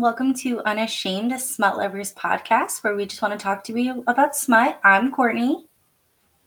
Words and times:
welcome 0.00 0.32
to 0.32 0.60
Unashamed 0.60 1.40
Smut 1.40 1.76
Lovers 1.76 2.14
podcast, 2.14 2.84
where 2.84 2.94
we 2.94 3.04
just 3.04 3.20
want 3.20 3.32
to 3.32 3.42
talk 3.42 3.64
to 3.64 3.80
you 3.80 4.04
about 4.06 4.36
smut. 4.36 4.78
I'm 4.84 5.10
Courtney. 5.10 5.66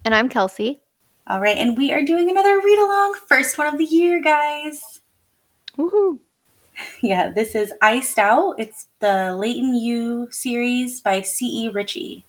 And 0.06 0.16
I'm 0.16 0.30
Kelsey. 0.30 0.80
All 1.28 1.42
right, 1.42 1.58
and 1.58 1.78
we 1.78 1.92
are 1.92 2.02
doing 2.02 2.30
another 2.30 2.62
read 2.62 2.80
along, 2.80 3.16
first 3.28 3.58
one 3.58 3.68
of 3.68 3.78
the 3.78 3.84
year, 3.84 4.22
guys. 4.22 5.02
Woohoo! 5.78 6.20
Yeah, 7.02 7.30
this 7.30 7.54
is 7.54 7.74
Iced 7.82 8.18
Out. 8.18 8.56
It's 8.58 8.88
the 9.00 9.36
Leighton 9.36 9.76
U 9.76 10.30
series 10.32 11.02
by 11.02 11.22
C.E. 11.22 11.70
Ricci. 11.70 12.26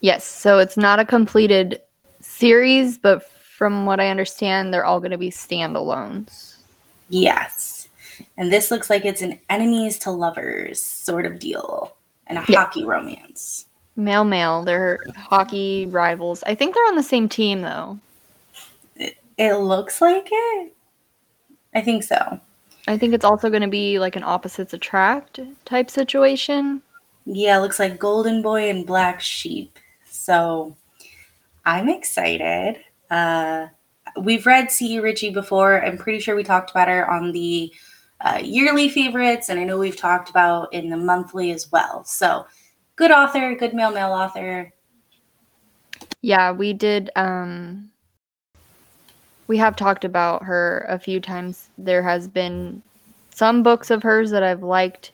Yes, 0.00 0.24
so 0.24 0.58
it's 0.58 0.76
not 0.76 0.98
a 0.98 1.04
completed 1.04 1.80
series, 2.20 2.98
but 2.98 3.30
from 3.30 3.86
what 3.86 4.00
I 4.00 4.08
understand, 4.08 4.74
they're 4.74 4.84
all 4.84 4.98
going 4.98 5.12
to 5.12 5.18
be 5.18 5.30
standalones. 5.30 6.56
Yes. 7.14 7.88
And 8.36 8.52
this 8.52 8.72
looks 8.72 8.90
like 8.90 9.04
it's 9.04 9.22
an 9.22 9.38
enemies 9.48 9.98
to 10.00 10.10
lovers 10.10 10.82
sort 10.82 11.26
of 11.26 11.38
deal 11.38 11.94
and 12.26 12.38
a 12.38 12.44
yeah. 12.48 12.58
hockey 12.58 12.84
romance. 12.84 13.66
Male 13.94 14.24
male, 14.24 14.64
they're 14.64 14.98
hockey 15.16 15.86
rivals. 15.86 16.42
I 16.44 16.56
think 16.56 16.74
they're 16.74 16.86
on 16.88 16.96
the 16.96 17.02
same 17.04 17.28
team 17.28 17.62
though. 17.62 18.00
It, 18.96 19.16
it 19.38 19.54
looks 19.54 20.00
like 20.00 20.28
it. 20.28 20.72
I 21.74 21.80
think 21.80 22.02
so. 22.02 22.40
I 22.88 22.98
think 22.98 23.14
it's 23.14 23.24
also 23.24 23.48
going 23.48 23.62
to 23.62 23.68
be 23.68 24.00
like 24.00 24.16
an 24.16 24.24
opposites 24.24 24.74
attract 24.74 25.38
type 25.64 25.90
situation. 25.90 26.82
Yeah, 27.26 27.58
looks 27.58 27.78
like 27.78 28.00
Golden 28.00 28.42
Boy 28.42 28.70
and 28.70 28.84
Black 28.84 29.20
Sheep. 29.20 29.78
So 30.10 30.76
I'm 31.64 31.88
excited. 31.88 32.82
Uh, 33.08 33.68
we've 34.20 34.46
read 34.46 34.70
C.E. 34.70 35.00
Ricci 35.00 35.30
before. 35.30 35.84
I'm 35.84 35.98
pretty 35.98 36.20
sure 36.20 36.36
we 36.36 36.44
talked 36.44 36.70
about 36.70 36.88
her 36.88 37.10
on 37.10 37.32
the 37.32 37.72
uh, 38.20 38.40
yearly 38.42 38.88
favorites, 38.88 39.48
and 39.48 39.58
I 39.58 39.64
know 39.64 39.78
we've 39.78 39.96
talked 39.96 40.30
about 40.30 40.72
in 40.72 40.88
the 40.88 40.96
monthly 40.96 41.50
as 41.50 41.70
well. 41.70 42.04
So 42.04 42.46
good 42.96 43.10
author, 43.10 43.54
good 43.54 43.74
male 43.74 43.90
male 43.90 44.12
author. 44.12 44.72
Yeah, 46.22 46.52
we 46.52 46.72
did. 46.72 47.10
Um, 47.16 47.90
we 49.46 49.58
have 49.58 49.76
talked 49.76 50.04
about 50.04 50.42
her 50.42 50.86
a 50.88 50.98
few 50.98 51.20
times. 51.20 51.68
There 51.76 52.02
has 52.02 52.28
been 52.28 52.82
some 53.30 53.62
books 53.62 53.90
of 53.90 54.02
hers 54.02 54.30
that 54.30 54.42
I've 54.42 54.62
liked 54.62 55.12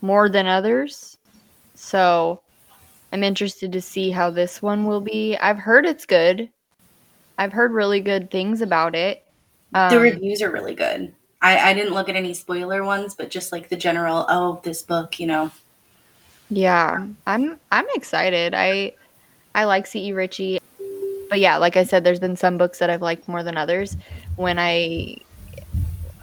more 0.00 0.28
than 0.28 0.46
others. 0.46 1.16
So 1.74 2.40
I'm 3.12 3.24
interested 3.24 3.72
to 3.72 3.80
see 3.80 4.10
how 4.10 4.30
this 4.30 4.60
one 4.60 4.84
will 4.84 5.00
be. 5.00 5.36
I've 5.38 5.58
heard 5.58 5.86
it's 5.86 6.04
good. 6.04 6.50
I've 7.38 7.52
heard 7.52 7.72
really 7.72 8.00
good 8.00 8.30
things 8.30 8.60
about 8.60 8.94
it. 8.94 9.24
Um, 9.72 9.90
the 9.90 10.00
reviews 10.00 10.42
are 10.42 10.50
really 10.50 10.74
good. 10.74 11.12
I, 11.42 11.70
I 11.70 11.74
didn't 11.74 11.94
look 11.94 12.08
at 12.08 12.16
any 12.16 12.32
spoiler 12.32 12.84
ones, 12.84 13.14
but 13.14 13.30
just 13.30 13.52
like 13.52 13.68
the 13.68 13.76
general, 13.76 14.24
oh, 14.28 14.60
this 14.64 14.82
book, 14.82 15.20
you 15.20 15.26
know. 15.26 15.50
Yeah, 16.50 17.06
I'm 17.26 17.58
I'm 17.72 17.86
excited. 17.94 18.54
I 18.54 18.92
I 19.54 19.64
like 19.64 19.86
C.E. 19.86 20.12
Ricci, 20.12 20.60
but 21.28 21.40
yeah, 21.40 21.56
like 21.56 21.76
I 21.76 21.84
said, 21.84 22.04
there's 22.04 22.20
been 22.20 22.36
some 22.36 22.58
books 22.58 22.78
that 22.78 22.90
I've 22.90 23.02
liked 23.02 23.28
more 23.28 23.42
than 23.42 23.56
others. 23.56 23.96
When 24.36 24.58
I 24.58 25.16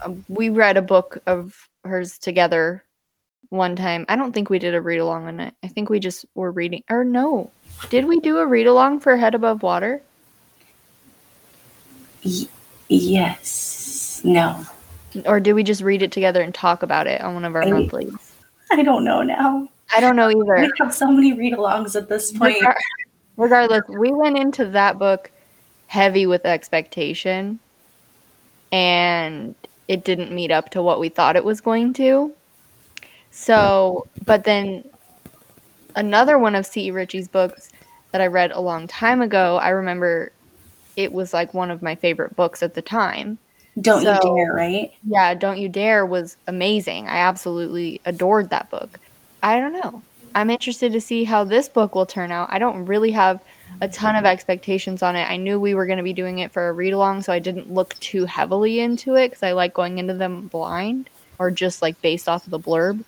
um, 0.04 0.24
we 0.28 0.50
read 0.50 0.78
a 0.78 0.82
book 0.82 1.20
of 1.28 1.68
hers 1.84 2.18
together 2.18 2.84
one 3.50 3.76
time. 3.76 4.06
I 4.10 4.16
don't 4.16 4.32
think 4.32 4.50
we 4.50 4.60
did 4.60 4.74
a 4.74 4.82
read 4.82 5.00
along 5.00 5.28
on 5.28 5.40
it. 5.40 5.54
I 5.64 5.68
think 5.68 5.90
we 5.90 6.00
just 6.00 6.26
were 6.36 6.52
reading. 6.52 6.84
Or 6.90 7.04
no, 7.04 7.52
did 7.90 8.06
we 8.06 8.20
do 8.20 8.38
a 8.38 8.46
read 8.46 8.68
along 8.68 9.02
for 9.02 9.18
Head 9.18 9.36
Above 9.36 9.62
Water? 9.62 10.02
Y- 12.24 12.48
yes. 12.88 14.22
No. 14.24 14.66
Or 15.26 15.40
do 15.40 15.56
we 15.56 15.64
just 15.64 15.82
read 15.82 16.02
it 16.02 16.12
together 16.12 16.42
and 16.42 16.54
talk 16.54 16.84
about 16.84 17.08
it 17.08 17.22
on 17.22 17.34
one 17.34 17.46
of 17.46 17.56
our 17.56 17.64
I, 17.64 17.72
monthlies? 17.72 18.34
I 18.72 18.84
don't 18.84 19.04
know 19.04 19.22
now. 19.22 19.68
I 19.94 20.00
don't 20.00 20.16
know 20.16 20.30
either. 20.30 20.62
We 20.62 20.72
have 20.80 20.94
so 20.94 21.12
many 21.12 21.34
read 21.34 21.54
alongs 21.54 21.96
at 21.96 22.08
this 22.08 22.32
point. 22.32 22.58
Regardless, 23.36 23.84
we 23.90 24.12
went 24.12 24.38
into 24.38 24.66
that 24.68 24.98
book 25.00 25.32
heavy 25.88 26.26
with 26.26 26.46
expectation 26.46 27.60
and 28.72 29.56
it 29.88 30.06
didn't 30.06 30.32
meet 30.32 30.52
up 30.52 30.70
to 30.70 30.82
what 30.82 31.00
we 31.00 31.10
thought 31.10 31.36
it 31.36 31.44
was 31.44 31.60
going 31.60 31.94
to. 31.94 32.34
So, 33.32 34.08
but 34.26 34.44
then 34.44 34.88
another 35.96 36.38
one 36.38 36.56
of 36.56 36.66
C.E. 36.66 36.92
Ricci's 36.92 37.28
books 37.28 37.70
that 38.12 38.22
I 38.22 38.28
read 38.28 38.52
a 38.52 38.62
long 38.62 38.88
time 38.88 39.22
ago, 39.22 39.58
I 39.58 39.70
remember 39.70 40.32
it 41.04 41.14
was 41.14 41.34
like 41.34 41.54
one 41.54 41.72
of 41.72 41.82
my 41.82 41.96
favorite 41.96 42.36
books 42.36 42.64
at 42.64 42.74
the 42.74 42.82
time. 42.82 43.38
Don't 43.80 44.04
so, 44.04 44.14
You 44.14 44.36
Dare, 44.36 44.54
right? 44.54 44.94
Yeah, 45.08 45.34
Don't 45.34 45.58
You 45.58 45.70
Dare 45.70 46.06
was 46.06 46.36
amazing. 46.48 47.08
I 47.08 47.18
absolutely 47.18 48.02
adored 48.06 48.50
that 48.50 48.70
book. 48.70 49.00
I 49.44 49.60
don't 49.60 49.74
know. 49.74 50.02
I'm 50.36 50.50
interested 50.50 50.92
to 50.94 51.02
see 51.02 51.24
how 51.24 51.44
this 51.44 51.68
book 51.68 51.96
will 51.96 52.06
turn 52.06 52.32
out. 52.32 52.50
I 52.52 52.60
don't 52.60 52.86
really 52.86 53.12
have 53.12 53.42
a 53.82 53.88
ton 53.88 54.16
of 54.16 54.26
expectations 54.26 55.02
on 55.02 55.16
it. 55.16 55.30
I 55.30 55.38
knew 55.38 55.60
we 55.60 55.74
were 55.74 55.86
going 55.86 55.98
to 55.98 56.04
be 56.04 56.14
doing 56.14 56.40
it 56.40 56.52
for 56.52 56.70
a 56.70 56.74
read 56.74 56.94
along, 56.94 57.24
so 57.24 57.34
I 57.34 57.40
didn't 57.40 57.74
look 57.74 57.98
too 58.00 58.26
heavily 58.26 58.80
into 58.80 59.16
it 59.16 59.30
because 59.30 59.44
I 59.44 59.54
like 59.54 59.74
going 59.74 59.98
into 59.98 60.14
them 60.14 60.48
blind 60.48 61.10
or 61.40 61.52
just 61.52 61.82
like 61.82 62.02
based 62.02 62.30
off 62.30 62.46
of 62.46 62.52
the 62.52 62.60
blurb. 62.60 63.04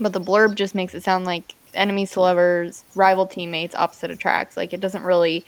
But 0.00 0.12
the 0.12 0.20
blurb 0.20 0.54
just 0.54 0.74
makes 0.74 0.94
it 0.94 1.02
sound 1.02 1.24
like 1.24 1.54
enemies 1.74 2.12
to 2.12 2.20
lovers, 2.20 2.84
rival 2.94 3.26
teammates, 3.26 3.74
opposite 3.74 4.10
attracts. 4.10 4.56
Like 4.56 4.72
it 4.72 4.80
doesn't 4.80 5.02
really 5.02 5.44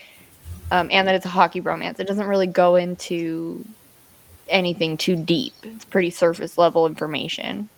um, 0.71 0.89
and 0.91 1.07
that 1.09 1.15
it's 1.15 1.27
a 1.27 1.31
hockey 1.31 1.61
romance. 1.61 2.01
It 2.01 2.07
doesn't 2.07 2.27
really 2.27 2.47
go 2.47 2.77
into 2.77 3.65
anything 4.49 4.97
too 4.97 5.17
deep. 5.17 5.55
It's 5.63 5.85
pretty 5.85 6.11
surface 6.11 6.59
level 6.59 6.87
information. 6.87 7.69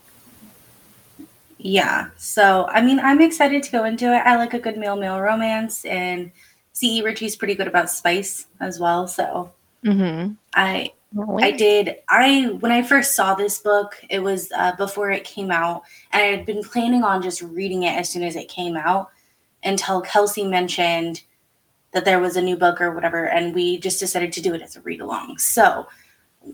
Yeah. 1.59 2.09
So, 2.17 2.67
I 2.69 2.83
mean, 2.83 2.99
I'm 2.99 3.21
excited 3.21 3.63
to 3.63 3.73
go 3.73 3.85
into 3.85 4.07
it. 4.07 4.19
I 4.19 4.37
like 4.37 4.55
a 4.55 4.59
good 4.59 4.77
male 4.77 4.97
male 4.97 5.21
romance, 5.21 5.85
and 5.85 6.33
C.E. 6.73 7.03
Ricci's 7.03 7.37
pretty 7.37 7.55
good 7.55 7.69
about 7.69 7.91
spice 7.91 8.47
as 8.61 8.81
well. 8.81 9.07
So, 9.07 9.53
mm-hmm. 9.85 10.33
I. 10.55 10.93
I 11.41 11.51
did. 11.51 11.97
I 12.09 12.57
when 12.61 12.73
I 12.73 12.81
first 12.81 13.15
saw 13.15 13.35
this 13.35 13.59
book, 13.59 14.03
it 14.09 14.21
was 14.21 14.51
uh, 14.57 14.75
before 14.77 15.11
it 15.11 15.25
came 15.25 15.51
out, 15.51 15.83
and 16.11 16.23
I 16.23 16.27
had 16.29 16.47
been 16.47 16.63
planning 16.63 17.05
on 17.05 17.21
just 17.21 17.43
reading 17.43 17.83
it 17.83 17.95
as 17.95 18.09
soon 18.09 18.23
as 18.23 18.35
it 18.35 18.49
came 18.49 18.79
out 18.79 19.11
until 19.63 20.01
Kelsey 20.01 20.47
mentioned 20.47 21.21
that 21.93 22.05
there 22.05 22.21
was 22.21 22.37
a 22.37 22.43
new 22.43 22.57
book 22.57 22.81
or 22.81 22.95
whatever, 22.95 23.27
and 23.27 23.55
we 23.55 23.79
just 23.79 24.01
decided 24.01 24.33
to 24.33 24.43
do 24.43 24.55
it 24.55 24.63
as 24.63 24.77
a 24.77 24.81
read 24.81 25.01
along. 25.01 25.39
So 25.39 25.87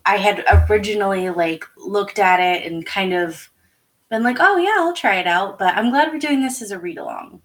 I 0.05 0.17
had 0.17 0.45
originally 0.69 1.31
like 1.31 1.65
looked 1.77 2.19
at 2.19 2.41
it 2.41 2.71
and 2.71 2.85
kind 2.85 3.15
of 3.15 3.49
been 4.11 4.23
like, 4.23 4.39
oh 4.41 4.57
yeah, 4.57 4.75
I'll 4.77 4.95
try 4.95 5.17
it 5.17 5.27
out. 5.27 5.59
But 5.59 5.77
I'm 5.77 5.91
glad 5.91 6.13
we're 6.13 6.19
doing 6.19 6.41
this 6.41 6.63
as 6.63 6.71
a 6.71 6.79
read 6.79 6.99
along. 6.99 7.41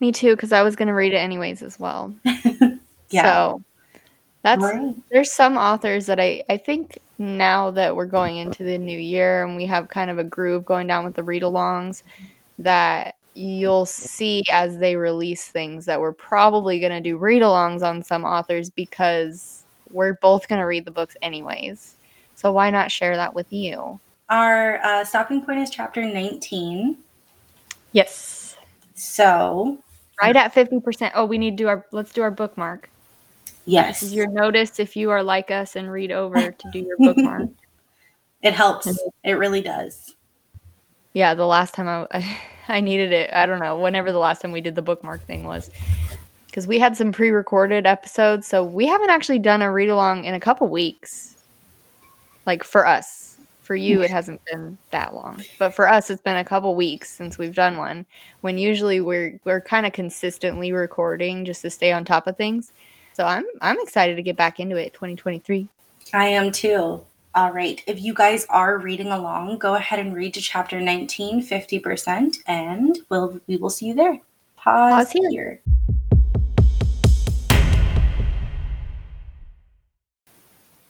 Me 0.00 0.12
too, 0.12 0.34
because 0.34 0.52
I 0.52 0.62
was 0.62 0.76
gonna 0.76 0.94
read 0.94 1.12
it 1.12 1.18
anyways 1.18 1.62
as 1.62 1.78
well. 1.78 2.14
yeah. 3.10 3.22
So 3.22 3.62
that's 4.42 4.62
right. 4.62 4.94
there's 5.10 5.30
some 5.30 5.56
authors 5.56 6.06
that 6.06 6.20
I 6.20 6.44
I 6.48 6.56
think 6.56 6.98
now 7.18 7.70
that 7.70 7.94
we're 7.94 8.06
going 8.06 8.36
into 8.36 8.64
the 8.64 8.78
new 8.78 8.98
year 8.98 9.44
and 9.44 9.56
we 9.56 9.66
have 9.66 9.88
kind 9.88 10.10
of 10.10 10.18
a 10.18 10.24
groove 10.24 10.64
going 10.64 10.86
down 10.86 11.04
with 11.04 11.14
the 11.14 11.22
read 11.22 11.42
alongs 11.42 12.02
that 12.58 13.16
you'll 13.34 13.86
see 13.86 14.44
as 14.50 14.78
they 14.78 14.96
release 14.96 15.46
things 15.46 15.84
that 15.86 16.00
we're 16.00 16.12
probably 16.12 16.78
going 16.80 16.92
to 16.92 17.00
do 17.00 17.16
read 17.16 17.42
alongs 17.42 17.82
on 17.82 18.02
some 18.02 18.24
authors 18.24 18.70
because 18.70 19.64
we're 19.90 20.14
both 20.14 20.48
going 20.48 20.60
to 20.60 20.66
read 20.66 20.84
the 20.84 20.90
books 20.90 21.16
anyways. 21.22 21.96
So 22.34 22.52
why 22.52 22.70
not 22.70 22.90
share 22.90 23.16
that 23.16 23.34
with 23.34 23.52
you? 23.52 24.00
Our 24.28 24.78
uh, 24.84 25.04
stopping 25.04 25.44
point 25.44 25.60
is 25.60 25.70
chapter 25.70 26.02
19. 26.02 26.96
Yes. 27.92 28.56
So 28.94 29.78
right 30.20 30.36
at 30.36 30.54
50%. 30.54 31.12
Oh, 31.14 31.26
we 31.26 31.38
need 31.38 31.50
to 31.52 31.56
do 31.56 31.68
our 31.68 31.84
let's 31.92 32.12
do 32.12 32.22
our 32.22 32.30
bookmark. 32.30 32.88
Yes. 33.64 34.00
This 34.00 34.10
is 34.10 34.14
your 34.14 34.28
notice 34.28 34.80
if 34.80 34.96
you 34.96 35.10
are 35.10 35.22
like 35.22 35.50
us 35.50 35.76
and 35.76 35.90
read 35.90 36.10
over 36.10 36.50
to 36.50 36.70
do 36.70 36.80
your 36.80 36.96
bookmark. 36.96 37.48
it 38.42 38.54
helps. 38.54 38.88
It 39.22 39.32
really 39.32 39.60
does. 39.60 40.14
Yeah, 41.12 41.34
the 41.34 41.46
last 41.46 41.74
time 41.74 41.88
I 41.88 42.06
I 42.10 42.40
needed 42.80 43.12
it. 43.12 43.30
I 43.32 43.46
don't 43.46 43.60
know, 43.60 43.78
whenever 43.78 44.12
the 44.12 44.18
last 44.18 44.42
time 44.42 44.52
we 44.52 44.60
did 44.60 44.74
the 44.74 44.82
bookmark 44.82 45.24
thing 45.26 45.44
was. 45.44 45.70
Because 46.46 46.66
we 46.66 46.78
had 46.78 46.96
some 46.96 47.12
pre 47.12 47.30
recorded 47.30 47.86
episodes. 47.86 48.46
So 48.46 48.62
we 48.62 48.86
haven't 48.86 49.10
actually 49.10 49.38
done 49.38 49.62
a 49.62 49.72
read 49.72 49.88
along 49.88 50.24
in 50.24 50.34
a 50.34 50.40
couple 50.40 50.68
weeks. 50.68 51.36
Like 52.46 52.64
for 52.64 52.86
us. 52.86 53.36
For 53.62 53.76
you, 53.76 54.02
it 54.02 54.10
hasn't 54.10 54.44
been 54.44 54.76
that 54.90 55.14
long. 55.14 55.42
But 55.58 55.72
for 55.72 55.88
us, 55.88 56.10
it's 56.10 56.20
been 56.20 56.36
a 56.36 56.44
couple 56.44 56.74
weeks 56.74 57.08
since 57.08 57.38
we've 57.38 57.54
done 57.54 57.78
one. 57.78 58.04
When 58.40 58.58
usually 58.58 59.00
we're 59.00 59.40
we're 59.44 59.60
kind 59.60 59.86
of 59.86 59.92
consistently 59.92 60.72
recording 60.72 61.44
just 61.44 61.62
to 61.62 61.70
stay 61.70 61.92
on 61.92 62.04
top 62.04 62.26
of 62.26 62.36
things. 62.36 62.72
So 63.12 63.24
I'm 63.24 63.44
I'm 63.60 63.78
excited 63.80 64.16
to 64.16 64.22
get 64.22 64.36
back 64.36 64.58
into 64.58 64.76
it 64.76 64.92
2023. 64.94 65.68
I 66.12 66.26
am 66.26 66.50
too. 66.50 67.02
All 67.34 67.50
right. 67.50 67.82
If 67.86 68.02
you 68.02 68.12
guys 68.12 68.44
are 68.50 68.76
reading 68.76 69.08
along, 69.08 69.56
go 69.56 69.74
ahead 69.74 69.98
and 69.98 70.14
read 70.14 70.34
to 70.34 70.40
chapter 70.42 70.82
19, 70.82 71.42
50%, 71.42 72.36
and 72.46 72.98
we'll 73.08 73.40
we 73.46 73.56
will 73.56 73.70
see 73.70 73.86
you 73.86 73.94
there. 73.94 74.20
Pause, 74.56 75.06
Pause 75.06 75.12
here. 75.12 75.30
here. 75.30 75.62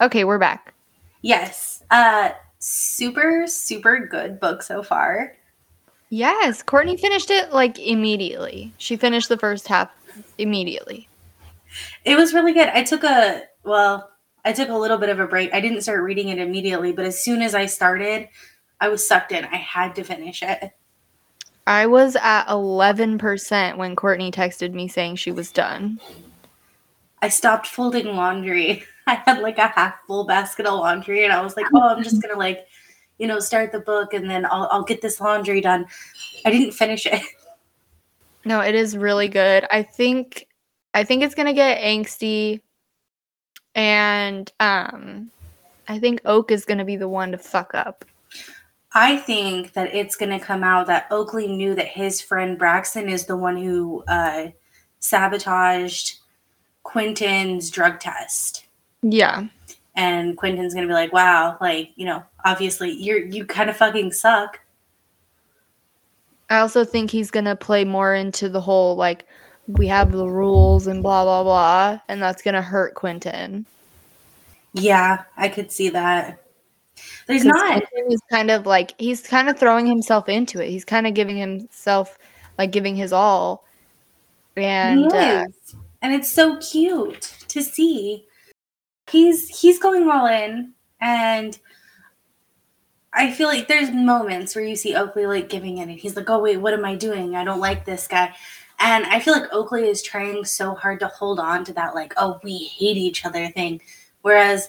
Okay, 0.01 0.25
we're 0.25 0.39
back. 0.39 0.75
Yes. 1.21 1.85
Uh 1.93 2.31
super, 2.59 3.47
super 3.47 4.01
good 4.01 4.41
book 4.41 4.63
so 4.63 4.83
far. 4.83 5.37
Yes, 6.11 6.61
Courtney 6.61 6.97
finished 6.97 7.31
it 7.31 7.53
like 7.53 7.79
immediately. 7.79 8.73
She 8.79 8.97
finished 8.97 9.29
the 9.29 9.39
first 9.39 9.69
half 9.69 9.91
immediately. 10.39 11.09
It 12.05 12.17
was 12.17 12.35
really 12.35 12.53
good. 12.53 12.69
I 12.69 12.83
took 12.83 13.05
a 13.05 13.45
well, 13.63 14.12
I 14.45 14.53
took 14.53 14.69
a 14.69 14.77
little 14.77 14.99
bit 14.99 15.09
of 15.09 15.21
a 15.21 15.27
break. 15.27 15.53
I 15.55 15.61
didn't 15.61 15.83
start 15.83 16.03
reading 16.03 16.29
it 16.29 16.39
immediately, 16.39 16.93
but 16.93 17.05
as 17.05 17.23
soon 17.23 17.43
as 17.43 17.55
I 17.55 17.67
started, 17.67 18.29
I 18.81 18.89
was 18.89 19.07
sucked 19.07 19.33
in. 19.33 19.45
I 19.45 19.57
had 19.57 19.95
to 19.97 20.05
finish 20.05 20.43
it. 20.43 20.73
I 21.67 21.87
was 21.87 22.17
at 22.21 22.47
11% 22.47 23.77
when 23.77 23.95
Courtney 23.95 24.33
texted 24.33 24.73
me 24.73 24.89
saying 24.89 25.17
she 25.17 25.31
was 25.31 25.53
done. 25.53 26.01
I 27.21 27.29
stopped 27.29 27.69
folding 27.69 28.17
laundry. 28.17 28.85
I 29.07 29.15
had 29.15 29.41
like 29.41 29.59
a 29.59 29.69
half 29.69 29.95
full 30.07 30.25
basket 30.25 30.67
of 30.67 30.75
laundry 30.75 31.25
and 31.25 31.33
I 31.33 31.41
was 31.41 31.57
like, 31.57 31.67
"Oh, 31.73 31.89
I'm 31.89 32.03
just 32.03 32.21
going 32.23 32.33
to 32.33 32.39
like, 32.39 32.67
you 33.19 33.27
know, 33.27 33.41
start 33.41 33.73
the 33.73 33.81
book 33.81 34.15
and 34.15 34.29
then 34.29 34.45
I'll 34.47 34.69
I'll 34.71 34.85
get 34.85 35.03
this 35.03 35.21
laundry 35.21 35.61
done." 35.61 35.87
I 36.45 36.51
didn't 36.51 36.73
finish 36.73 37.07
it. 37.07 37.23
No, 38.45 38.59
it 38.59 38.75
is 38.75 38.97
really 38.97 39.29
good. 39.29 39.67
I 39.71 39.85
think 39.85 40.49
I 40.95 41.05
think 41.05 41.23
it's 41.23 41.37
going 41.37 41.47
to 41.47 41.53
get 41.53 41.81
angsty 41.81 42.61
and 43.75 44.53
um 44.61 45.31
I 45.89 45.99
think 45.99 46.21
Oak 46.25 46.51
is 46.51 46.65
going 46.65 46.79
to 46.79 46.85
be 46.85 46.97
the 46.97 47.09
one 47.09 47.33
to 47.33 47.39
fuck 47.39 47.75
up. 47.75 48.05
I 48.95 49.17
think 49.17 49.73
that 49.73 49.95
it's 49.95 50.17
going 50.17 50.31
to 50.31 50.39
come 50.39 50.63
out 50.63 50.87
that 50.87 51.07
Oakley 51.11 51.49
knew 51.49 51.75
that 51.75 51.89
his 51.89 52.21
friend 52.21 52.59
Braxton 52.59 53.09
is 53.09 53.27
the 53.27 53.37
one 53.37 53.57
who 53.57 54.05
uh, 54.07 54.49
sabotaged 55.01 56.19
Quentin's 56.83 57.71
drug 57.71 58.01
test. 58.01 58.67
Yeah. 59.03 59.47
And 59.97 60.37
Quentin's 60.37 60.73
going 60.73 60.87
to 60.87 60.91
be 60.91 60.95
like, 60.95 61.13
wow, 61.13 61.59
like, 61.61 61.91
you 61.97 62.07
know, 62.07 62.23
obviously 62.45 62.93
you're, 62.93 63.27
you 63.27 63.45
kind 63.45 63.69
of 63.69 63.77
fucking 63.77 64.13
suck. 64.13 64.61
I 66.49 66.59
also 66.59 66.85
think 66.85 67.11
he's 67.11 67.31
going 67.31 67.47
to 67.47 67.57
play 67.57 67.85
more 67.85 68.15
into 68.15 68.49
the 68.49 68.61
whole, 68.61 68.95
like, 68.95 69.27
we 69.67 69.87
have 69.89 70.13
the 70.13 70.29
rules 70.29 70.87
and 70.87 71.03
blah, 71.03 71.25
blah, 71.25 71.43
blah. 71.43 72.01
And 72.09 72.23
that's 72.23 72.43
going 72.43 72.55
to 72.55 72.63
hurt 72.63 72.95
Quentin. 72.95 73.67
Yeah, 74.75 75.25
I 75.37 75.49
could 75.49 75.71
see 75.71 75.91
that. 75.91 76.43
There's 77.27 77.45
not. 77.45 77.83
He's 78.09 78.21
kind 78.31 78.51
of 78.51 78.67
like 78.67 78.95
he's 78.99 79.21
kind 79.21 79.49
of 79.49 79.59
throwing 79.59 79.87
himself 79.87 80.29
into 80.29 80.61
it. 80.63 80.71
He's 80.71 80.85
kind 80.85 81.07
of 81.07 81.15
giving 81.15 81.37
himself 81.37 82.19
like 82.59 82.71
giving 82.71 82.97
his 82.97 83.13
all, 83.13 83.65
and 84.57 85.13
uh, 85.13 85.45
and 86.01 86.15
it's 86.15 86.31
so 86.31 86.59
cute 86.59 87.35
to 87.49 87.63
see. 87.63 88.27
He's 89.11 89.49
he's 89.61 89.79
going 89.79 90.09
all 90.09 90.27
in, 90.27 90.73
and 91.01 91.59
I 93.13 93.31
feel 93.31 93.49
like 93.49 93.69
there's 93.69 93.91
moments 93.91 94.55
where 94.55 94.65
you 94.65 94.77
see 94.77 94.95
Oakley 94.95 95.27
like 95.27 95.49
giving 95.49 95.79
in, 95.79 95.91
and 95.91 95.99
he's 95.99 96.17
like, 96.17 96.29
"Oh 96.29 96.41
wait, 96.41 96.59
what 96.59 96.75
am 96.75 96.85
I 96.85 96.95
doing? 96.95 97.37
I 97.37 97.45
don't 97.45 97.61
like 97.61 97.85
this 97.85 98.07
guy." 98.07 98.35
And 98.79 99.05
I 99.07 99.21
feel 99.21 99.35
like 99.35 99.53
Oakley 99.53 99.89
is 99.89 100.03
trying 100.03 100.45
so 100.45 100.75
hard 100.75 101.01
to 101.01 101.09
hold 101.09 101.39
on 101.39 101.65
to 101.65 101.73
that, 101.75 101.95
like, 101.95 102.15
"Oh, 102.17 102.41
we 102.43 102.59
hate 102.59 102.97
each 102.97 103.25
other" 103.25 103.49
thing, 103.51 103.81
whereas 104.23 104.69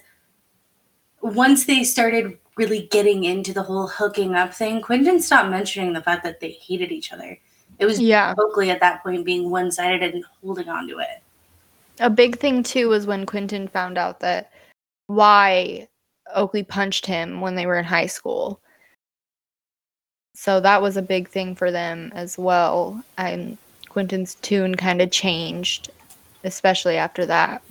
once 1.21 1.65
they 1.65 1.83
started 1.83 2.38
really 2.55 2.88
getting 2.91 3.23
into 3.23 3.53
the 3.53 3.63
whole 3.63 3.88
hooking 3.88 4.35
up 4.35 4.53
thing, 4.53 4.81
Quentin 4.81 5.21
stopped 5.21 5.50
mentioning 5.50 5.94
the 5.94 6.01
fact 6.01 6.23
that 6.23 6.39
they 6.39 6.51
hated 6.51 6.91
each 6.91 7.11
other. 7.11 7.38
It 7.79 7.85
was 7.85 8.00
yeah. 8.00 8.33
Oakley 8.38 8.69
at 8.69 8.79
that 8.81 9.01
point 9.01 9.25
being 9.25 9.50
one 9.50 9.71
sided 9.71 10.13
and 10.13 10.23
holding 10.41 10.69
on 10.69 10.88
to 10.88 10.99
it. 10.99 11.23
A 11.99 12.09
big 12.09 12.38
thing 12.38 12.63
too 12.63 12.89
was 12.89 13.07
when 13.07 13.25
Quentin 13.25 13.67
found 13.67 13.97
out 13.97 14.19
that 14.19 14.51
why 15.07 15.88
Oakley 16.33 16.63
punched 16.63 17.06
him 17.06 17.41
when 17.41 17.56
they 17.56 17.65
were 17.65 17.77
in 17.77 17.85
high 17.85 18.07
school. 18.07 18.59
So 20.35 20.59
that 20.59 20.81
was 20.81 20.97
a 20.97 21.01
big 21.01 21.29
thing 21.29 21.56
for 21.56 21.71
them 21.71 22.11
as 22.15 22.38
well. 22.38 23.03
And 23.17 23.57
Quentin's 23.94 24.36
tune 24.36 24.75
kind 24.75 25.01
of 25.01 25.12
changed, 25.12 25.92
especially 26.44 26.98
after 26.98 27.25
that. 27.28 27.62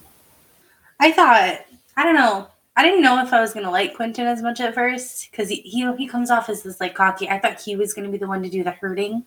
I 1.01 1.11
thought, 1.11 1.59
I 1.97 2.05
don't 2.05 2.15
know, 2.15 2.47
I 2.77 2.85
didn't 2.85 3.03
know 3.03 3.23
if 3.23 3.33
I 3.33 3.41
was 3.41 3.53
gonna 3.53 3.71
like 3.71 3.95
Quentin 3.95 4.27
as 4.27 4.41
much 4.41 4.61
at 4.61 4.75
first 4.75 5.31
because 5.31 5.49
he, 5.49 5.57
he 5.57 5.93
he 5.97 6.07
comes 6.07 6.31
off 6.31 6.49
as 6.49 6.63
this 6.63 6.81
like 6.81 6.95
cocky. 6.95 7.29
I 7.29 7.39
thought 7.39 7.61
he 7.61 7.77
was 7.77 7.93
gonna 7.93 8.09
be 8.09 8.19
the 8.19 8.29
one 8.29 8.43
to 8.43 8.49
do 8.49 8.65
the 8.65 8.71
hurting. 8.71 9.25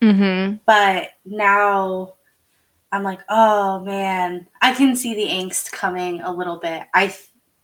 Mm-hmm. 0.00 0.56
But 0.66 1.10
now 1.24 2.14
I'm 2.92 3.02
like, 3.02 3.20
oh 3.28 3.80
man, 3.80 4.46
I 4.62 4.74
can 4.74 4.94
see 4.94 5.14
the 5.14 5.26
angst 5.32 5.72
coming 5.72 6.20
a 6.20 6.32
little 6.32 6.58
bit. 6.58 6.84
I 6.94 7.14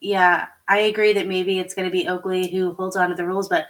yeah, 0.00 0.46
I 0.66 0.78
agree 0.78 1.12
that 1.12 1.28
maybe 1.28 1.58
it's 1.60 1.74
gonna 1.74 1.90
be 1.90 2.08
Oakley 2.08 2.50
who 2.50 2.72
holds 2.72 2.96
on 2.96 3.10
to 3.10 3.14
the 3.14 3.26
rules, 3.26 3.48
but 3.48 3.66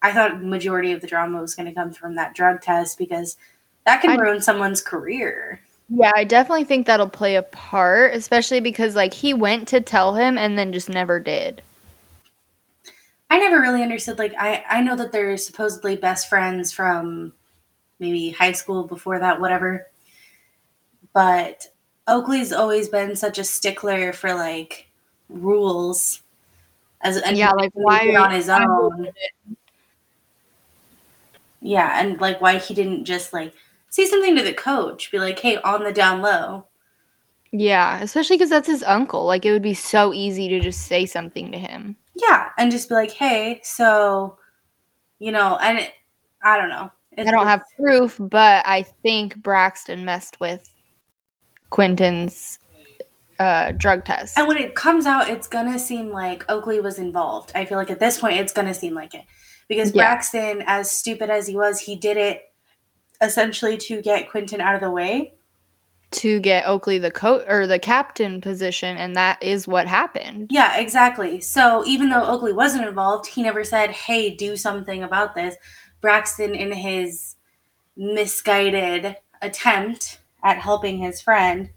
I 0.00 0.12
thought 0.12 0.42
majority 0.42 0.92
of 0.92 1.00
the 1.00 1.06
drama 1.06 1.40
was 1.40 1.54
gonna 1.54 1.74
come 1.74 1.92
from 1.92 2.14
that 2.14 2.34
drug 2.34 2.62
test 2.62 2.96
because 2.96 3.36
that 3.84 4.02
can 4.02 4.18
ruin 4.18 4.40
someone's 4.40 4.80
career. 4.80 5.60
Yeah, 5.88 6.12
I 6.14 6.24
definitely 6.24 6.64
think 6.64 6.86
that'll 6.86 7.08
play 7.08 7.36
a 7.36 7.42
part, 7.42 8.14
especially 8.14 8.60
because 8.60 8.94
like 8.96 9.12
he 9.12 9.34
went 9.34 9.68
to 9.68 9.80
tell 9.80 10.14
him 10.14 10.38
and 10.38 10.58
then 10.58 10.72
just 10.72 10.88
never 10.88 11.20
did. 11.20 11.62
I 13.28 13.38
never 13.38 13.60
really 13.60 13.82
understood 13.82 14.18
like 14.18 14.34
I 14.38 14.64
I 14.68 14.82
know 14.82 14.96
that 14.96 15.12
they're 15.12 15.36
supposedly 15.36 15.96
best 15.96 16.28
friends 16.28 16.72
from 16.72 17.32
maybe 17.98 18.30
high 18.30 18.52
school 18.52 18.84
before 18.84 19.18
that 19.18 19.40
whatever. 19.40 19.86
But 21.12 21.66
Oakley's 22.08 22.52
always 22.52 22.88
been 22.88 23.16
such 23.16 23.38
a 23.38 23.44
stickler 23.44 24.12
for 24.12 24.34
like 24.34 24.88
rules 25.28 26.22
as 27.00 27.16
and 27.18 27.36
yeah, 27.36 27.52
like 27.52 27.70
why 27.74 28.14
on 28.16 28.30
his 28.30 28.48
own. 28.48 29.08
Yeah, 31.60 32.00
and 32.00 32.20
like 32.20 32.40
why 32.40 32.58
he 32.58 32.74
didn't 32.74 33.04
just 33.04 33.32
like 33.32 33.54
say 33.92 34.06
something 34.06 34.34
to 34.34 34.42
the 34.42 34.54
coach. 34.54 35.12
Be 35.12 35.18
like, 35.18 35.38
hey, 35.38 35.58
on 35.58 35.84
the 35.84 35.92
down 35.92 36.22
low. 36.22 36.66
Yeah, 37.52 38.00
especially 38.00 38.36
because 38.38 38.48
that's 38.48 38.66
his 38.66 38.82
uncle. 38.82 39.26
Like, 39.26 39.44
it 39.44 39.52
would 39.52 39.62
be 39.62 39.74
so 39.74 40.14
easy 40.14 40.48
to 40.48 40.58
just 40.58 40.86
say 40.86 41.04
something 41.04 41.52
to 41.52 41.58
him. 41.58 41.96
Yeah, 42.14 42.48
and 42.56 42.72
just 42.72 42.88
be 42.88 42.94
like, 42.94 43.10
hey, 43.10 43.60
so, 43.62 44.38
you 45.18 45.30
know, 45.30 45.58
and 45.60 45.78
it, 45.78 45.92
I 46.42 46.56
don't 46.56 46.70
know. 46.70 46.90
I 47.18 47.30
don't 47.30 47.46
have 47.46 47.62
proof, 47.78 48.16
but 48.18 48.66
I 48.66 48.82
think 49.02 49.36
Braxton 49.36 50.06
messed 50.06 50.40
with 50.40 50.66
Quentin's 51.68 52.58
uh, 53.38 53.72
drug 53.72 54.06
test. 54.06 54.38
And 54.38 54.48
when 54.48 54.56
it 54.56 54.74
comes 54.74 55.04
out, 55.04 55.28
it's 55.28 55.46
gonna 55.46 55.78
seem 55.78 56.08
like 56.08 56.50
Oakley 56.50 56.80
was 56.80 56.98
involved. 56.98 57.52
I 57.54 57.66
feel 57.66 57.76
like 57.76 57.90
at 57.90 58.00
this 58.00 58.18
point, 58.18 58.38
it's 58.38 58.54
gonna 58.54 58.72
seem 58.72 58.94
like 58.94 59.14
it 59.14 59.24
because 59.68 59.94
yeah. 59.94 60.04
Braxton, 60.04 60.64
as 60.66 60.90
stupid 60.90 61.28
as 61.28 61.46
he 61.46 61.54
was, 61.54 61.80
he 61.80 61.96
did 61.96 62.16
it 62.16 62.44
essentially 63.22 63.78
to 63.78 64.02
get 64.02 64.30
Quentin 64.30 64.60
out 64.60 64.74
of 64.74 64.80
the 64.80 64.90
way. 64.90 65.34
To 66.10 66.40
get 66.40 66.66
Oakley 66.66 66.98
the 66.98 67.10
coat 67.10 67.44
or 67.48 67.66
the 67.66 67.78
captain 67.78 68.42
position, 68.42 68.98
and 68.98 69.16
that 69.16 69.42
is 69.42 69.66
what 69.66 69.86
happened. 69.86 70.48
Yeah, 70.50 70.76
exactly. 70.76 71.40
So 71.40 71.82
even 71.86 72.10
though 72.10 72.26
Oakley 72.26 72.52
wasn't 72.52 72.86
involved, 72.86 73.26
he 73.26 73.42
never 73.42 73.64
said, 73.64 73.90
"Hey, 73.92 74.34
do 74.34 74.54
something 74.56 75.02
about 75.02 75.34
this." 75.34 75.56
Braxton, 76.02 76.54
in 76.54 76.70
his 76.72 77.36
misguided 77.96 79.16
attempt 79.40 80.18
at 80.44 80.58
helping 80.58 80.98
his 80.98 81.22
friend, 81.22 81.70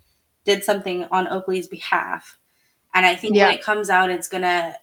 did 0.44 0.66
something 0.66 1.06
on 1.12 1.30
Oakley's 1.30 1.68
behalf. 1.68 2.38
And 2.94 3.06
I 3.06 3.16
think 3.16 3.36
yeah. 3.36 3.48
when 3.48 3.56
it 3.56 3.64
comes 3.64 3.90
out, 3.90 4.10
it's 4.10 4.28
gonna, 4.28 4.76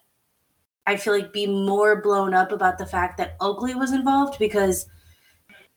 I 0.87 0.97
feel 0.97 1.13
like, 1.13 1.31
be 1.31 1.45
more 1.45 2.01
blown 2.01 2.33
up 2.33 2.51
about 2.51 2.79
the 2.79 2.85
fact 2.85 3.17
that 3.17 3.35
Oakley 3.39 3.75
was 3.75 3.91
involved 3.91 4.39
because 4.39 4.87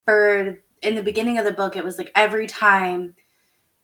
for 0.06 0.62
in 0.82 0.94
the 0.94 1.02
beginning 1.02 1.38
of 1.38 1.44
the 1.44 1.52
book, 1.52 1.76
it 1.76 1.84
was 1.84 1.98
like 1.98 2.12
every 2.14 2.46
time 2.46 3.14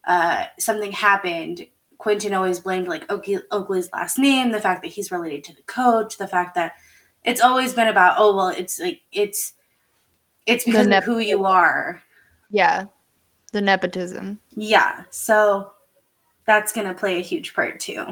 uh, 0.06 0.44
something 0.58 0.92
happened, 0.92 1.66
Quentin 1.98 2.34
always 2.34 2.60
blamed 2.60 2.88
like 2.88 3.10
Oakley, 3.10 3.38
Oakley's 3.50 3.90
last 3.92 4.18
name, 4.18 4.50
the 4.50 4.60
fact 4.60 4.82
that 4.82 4.88
he's 4.88 5.12
related 5.12 5.44
to 5.44 5.54
the 5.54 5.62
coach, 5.62 6.18
the 6.18 6.26
fact 6.26 6.54
that 6.56 6.74
it's 7.24 7.40
always 7.40 7.72
been 7.72 7.88
about 7.88 8.16
oh 8.18 8.34
well, 8.34 8.48
it's 8.48 8.80
like 8.80 9.00
it's 9.12 9.52
it's 10.46 10.64
because 10.64 10.88
of 10.88 11.04
who 11.04 11.18
you 11.18 11.44
are. 11.44 12.02
Yeah, 12.50 12.86
the 13.52 13.60
nepotism. 13.60 14.40
Yeah, 14.50 15.04
so 15.10 15.72
that's 16.44 16.72
gonna 16.72 16.94
play 16.94 17.18
a 17.18 17.22
huge 17.22 17.54
part 17.54 17.78
too. 17.78 18.04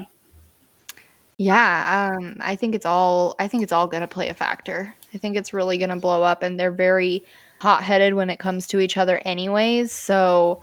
Yeah, 1.36 2.14
um, 2.16 2.36
I 2.40 2.54
think 2.54 2.74
it's 2.74 2.86
all. 2.86 3.34
I 3.38 3.48
think 3.48 3.62
it's 3.62 3.72
all 3.72 3.86
gonna 3.86 4.06
play 4.06 4.28
a 4.28 4.34
factor. 4.34 4.94
I 5.12 5.18
think 5.18 5.36
it's 5.36 5.52
really 5.52 5.78
gonna 5.78 5.98
blow 5.98 6.22
up, 6.22 6.42
and 6.42 6.60
they're 6.60 6.70
very 6.70 7.24
hot 7.60 7.82
headed 7.82 8.14
when 8.14 8.30
it 8.30 8.38
comes 8.38 8.66
to 8.68 8.80
each 8.80 8.96
other, 8.96 9.20
anyways. 9.24 9.92
So 9.92 10.62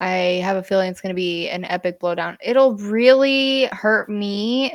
I 0.00 0.40
have 0.44 0.56
a 0.56 0.62
feeling 0.62 0.90
it's 0.90 1.00
going 1.00 1.14
to 1.14 1.14
be 1.14 1.48
an 1.48 1.64
epic 1.64 2.00
blowdown. 2.00 2.36
It'll 2.40 2.76
really 2.76 3.66
hurt 3.66 4.08
me. 4.08 4.72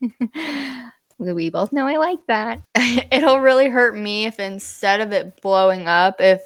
we 1.18 1.50
both 1.50 1.72
know 1.72 1.86
I 1.86 1.96
like 1.96 2.26
that. 2.26 2.60
It'll 2.76 3.40
really 3.40 3.68
hurt 3.68 3.96
me 3.96 4.26
if 4.26 4.38
instead 4.38 5.00
of 5.00 5.12
it 5.12 5.40
blowing 5.40 5.88
up, 5.88 6.20
if 6.20 6.42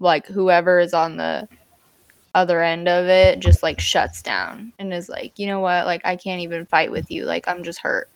like 0.00 0.26
whoever 0.26 0.80
is 0.80 0.94
on 0.94 1.16
the 1.16 1.48
other 2.34 2.62
end 2.62 2.88
of 2.88 3.06
it 3.06 3.38
just 3.40 3.62
like 3.62 3.78
shuts 3.78 4.22
down 4.22 4.72
and 4.78 4.92
is 4.92 5.08
like, 5.08 5.38
you 5.38 5.46
know 5.46 5.60
what? 5.60 5.86
Like, 5.86 6.00
I 6.04 6.16
can't 6.16 6.40
even 6.40 6.66
fight 6.66 6.90
with 6.90 7.10
you. 7.10 7.24
Like, 7.24 7.46
I'm 7.46 7.62
just 7.62 7.78
hurt. 7.78 8.08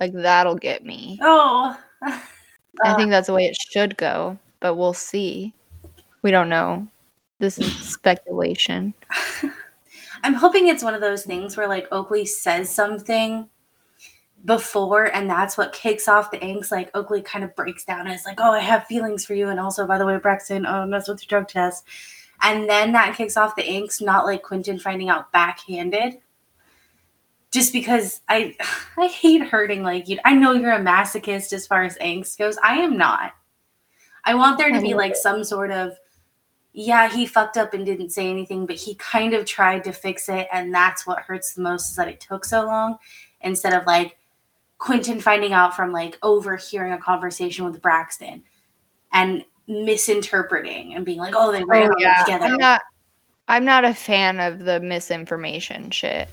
Like, 0.00 0.12
that'll 0.12 0.56
get 0.56 0.84
me. 0.84 1.18
Oh. 1.20 1.76
I 2.02 2.94
think 2.96 3.10
that's 3.10 3.26
the 3.26 3.34
way 3.34 3.46
it 3.46 3.56
should 3.56 3.96
go. 3.96 4.38
But 4.60 4.76
we'll 4.76 4.94
see. 4.94 5.54
We 6.22 6.30
don't 6.30 6.48
know. 6.48 6.88
This 7.38 7.58
is 7.58 7.72
speculation. 7.92 8.94
I'm 10.22 10.34
hoping 10.34 10.68
it's 10.68 10.82
one 10.82 10.94
of 10.94 11.00
those 11.00 11.24
things 11.24 11.56
where 11.56 11.68
like 11.68 11.86
Oakley 11.92 12.24
says 12.24 12.70
something 12.70 13.48
before 14.44 15.14
and 15.14 15.28
that's 15.28 15.58
what 15.58 15.72
kicks 15.72 16.08
off 16.08 16.30
the 16.30 16.38
angst. 16.38 16.70
Like 16.70 16.90
Oakley 16.94 17.20
kind 17.20 17.44
of 17.44 17.54
breaks 17.54 17.84
down 17.84 18.00
and 18.00 18.10
it's 18.10 18.24
like, 18.24 18.40
oh, 18.40 18.52
I 18.52 18.60
have 18.60 18.86
feelings 18.86 19.24
for 19.24 19.34
you. 19.34 19.48
And 19.48 19.60
also, 19.60 19.86
by 19.86 19.98
the 19.98 20.06
way, 20.06 20.16
Braxton, 20.18 20.66
oh, 20.66 20.86
mess 20.86 21.08
with 21.08 21.22
your 21.22 21.40
drug 21.40 21.48
test. 21.48 21.84
And 22.42 22.68
then 22.68 22.92
that 22.92 23.16
kicks 23.16 23.36
off 23.36 23.56
the 23.56 23.62
angst, 23.62 24.02
not 24.02 24.24
like 24.24 24.42
Quentin 24.42 24.78
finding 24.78 25.08
out 25.08 25.32
backhanded. 25.32 26.18
Just 27.50 27.72
because 27.72 28.20
I 28.28 28.56
I 28.98 29.06
hate 29.06 29.42
hurting 29.42 29.82
like 29.82 30.08
you. 30.08 30.18
I 30.24 30.34
know 30.34 30.52
you're 30.52 30.72
a 30.72 30.80
masochist 30.80 31.52
as 31.52 31.66
far 31.66 31.84
as 31.84 31.96
angst 31.98 32.38
goes. 32.38 32.58
I 32.62 32.78
am 32.78 32.96
not. 32.96 33.32
I 34.26 34.34
want 34.34 34.58
there 34.58 34.70
to 34.72 34.80
be 34.80 34.92
like 34.94 35.16
some 35.16 35.42
sort 35.44 35.70
of 35.70 35.92
yeah, 36.78 37.08
he 37.08 37.24
fucked 37.24 37.56
up 37.56 37.72
and 37.72 37.86
didn't 37.86 38.10
say 38.10 38.28
anything, 38.28 38.66
but 38.66 38.76
he 38.76 38.96
kind 38.96 39.32
of 39.32 39.46
tried 39.46 39.82
to 39.84 39.92
fix 39.92 40.28
it. 40.28 40.46
And 40.52 40.74
that's 40.74 41.06
what 41.06 41.20
hurts 41.20 41.54
the 41.54 41.62
most 41.62 41.88
is 41.88 41.96
that 41.96 42.06
it 42.08 42.20
took 42.20 42.44
so 42.44 42.66
long 42.66 42.98
instead 43.40 43.72
of 43.72 43.86
like 43.86 44.18
Quentin 44.76 45.18
finding 45.20 45.54
out 45.54 45.74
from 45.74 45.90
like 45.90 46.18
overhearing 46.22 46.92
a 46.92 46.98
conversation 46.98 47.64
with 47.64 47.80
Braxton 47.80 48.42
and 49.10 49.42
misinterpreting 49.66 50.94
and 50.94 51.06
being 51.06 51.18
like, 51.18 51.34
oh, 51.34 51.50
they 51.50 51.64
ran 51.64 51.90
Oh, 51.90 51.94
yeah. 51.98 52.24
together. 52.24 52.44
I'm 52.44 52.56
not 52.58 52.82
I'm 53.48 53.64
not 53.64 53.84
a 53.86 53.94
fan 53.94 54.38
of 54.40 54.58
the 54.66 54.78
misinformation 54.80 55.90
shit. 55.90 56.28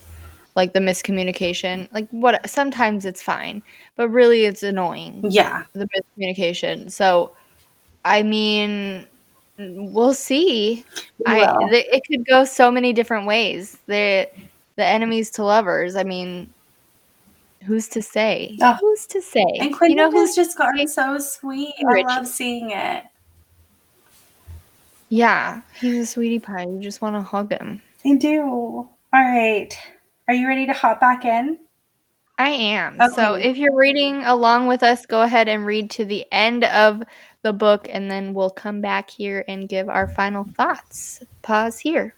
Like 0.56 0.74
the 0.74 0.80
miscommunication. 0.80 1.88
Like 1.94 2.10
what 2.10 2.50
sometimes 2.50 3.06
it's 3.06 3.22
fine, 3.22 3.64
but 3.96 4.10
really 4.10 4.44
it's 4.46 4.62
annoying. 4.64 5.24
yeah. 5.30 5.64
The 5.74 5.88
miscommunication. 5.88 6.92
So 6.92 7.34
I 8.06 8.24
mean 8.24 9.08
we'll 9.58 10.14
see. 10.14 10.86
I 11.26 11.68
th- 11.70 11.86
it 11.92 12.04
could 12.08 12.26
go 12.26 12.44
so 12.46 12.72
many 12.72 12.94
different 12.94 13.28
ways. 13.28 13.78
The 13.88 14.30
the 14.76 14.86
enemies 14.86 15.30
to 15.32 15.44
lovers. 15.44 15.96
I 15.96 16.04
mean, 16.04 16.52
who's 17.66 17.88
to 17.90 18.02
say? 18.02 18.58
Oh. 18.62 18.78
Who's 18.80 19.06
to 19.08 19.22
say? 19.22 19.46
and 19.60 19.76
Quentin 19.76 19.98
you 19.98 20.04
know 20.04 20.12
who's 20.12 20.36
just 20.36 20.58
gotten 20.58 20.88
so 20.88 21.18
sweet. 21.20 21.74
I 21.88 22.02
love 22.02 22.28
seeing 22.28 22.72
it. 22.72 23.04
Yeah, 25.10 25.62
he's 25.80 25.98
a 25.98 26.06
sweetie 26.08 26.40
pie. 26.40 26.64
You 26.64 26.80
just 26.80 27.02
want 27.02 27.16
to 27.16 27.22
hug 27.22 27.52
him. 27.52 27.82
I 28.04 28.16
do. 28.16 28.42
All 28.42 28.90
right. 29.14 29.70
Are 30.28 30.34
you 30.34 30.48
ready 30.48 30.66
to 30.66 30.74
hop 30.74 31.00
back 31.00 31.24
in? 31.24 31.60
I 32.40 32.50
am. 32.50 32.98
So 33.14 33.36
if 33.36 33.58
you're 33.58 33.76
reading 33.76 34.24
along 34.24 34.66
with 34.66 34.82
us, 34.82 35.06
go 35.06 35.22
ahead 35.22 35.48
and 35.48 35.68
read 35.68 35.92
to 35.92 36.06
the 36.06 36.26
end 36.32 36.64
of 36.64 37.04
the 37.44 37.54
book, 37.54 37.88
and 37.90 38.10
then 38.10 38.34
we'll 38.34 38.50
come 38.50 38.82
back 38.82 39.10
here 39.10 39.44
and 39.48 39.70
give 39.70 39.90
our 39.90 40.08
final 40.08 40.46
thoughts. 40.58 41.22
Pause 41.44 41.80
here. 41.80 42.16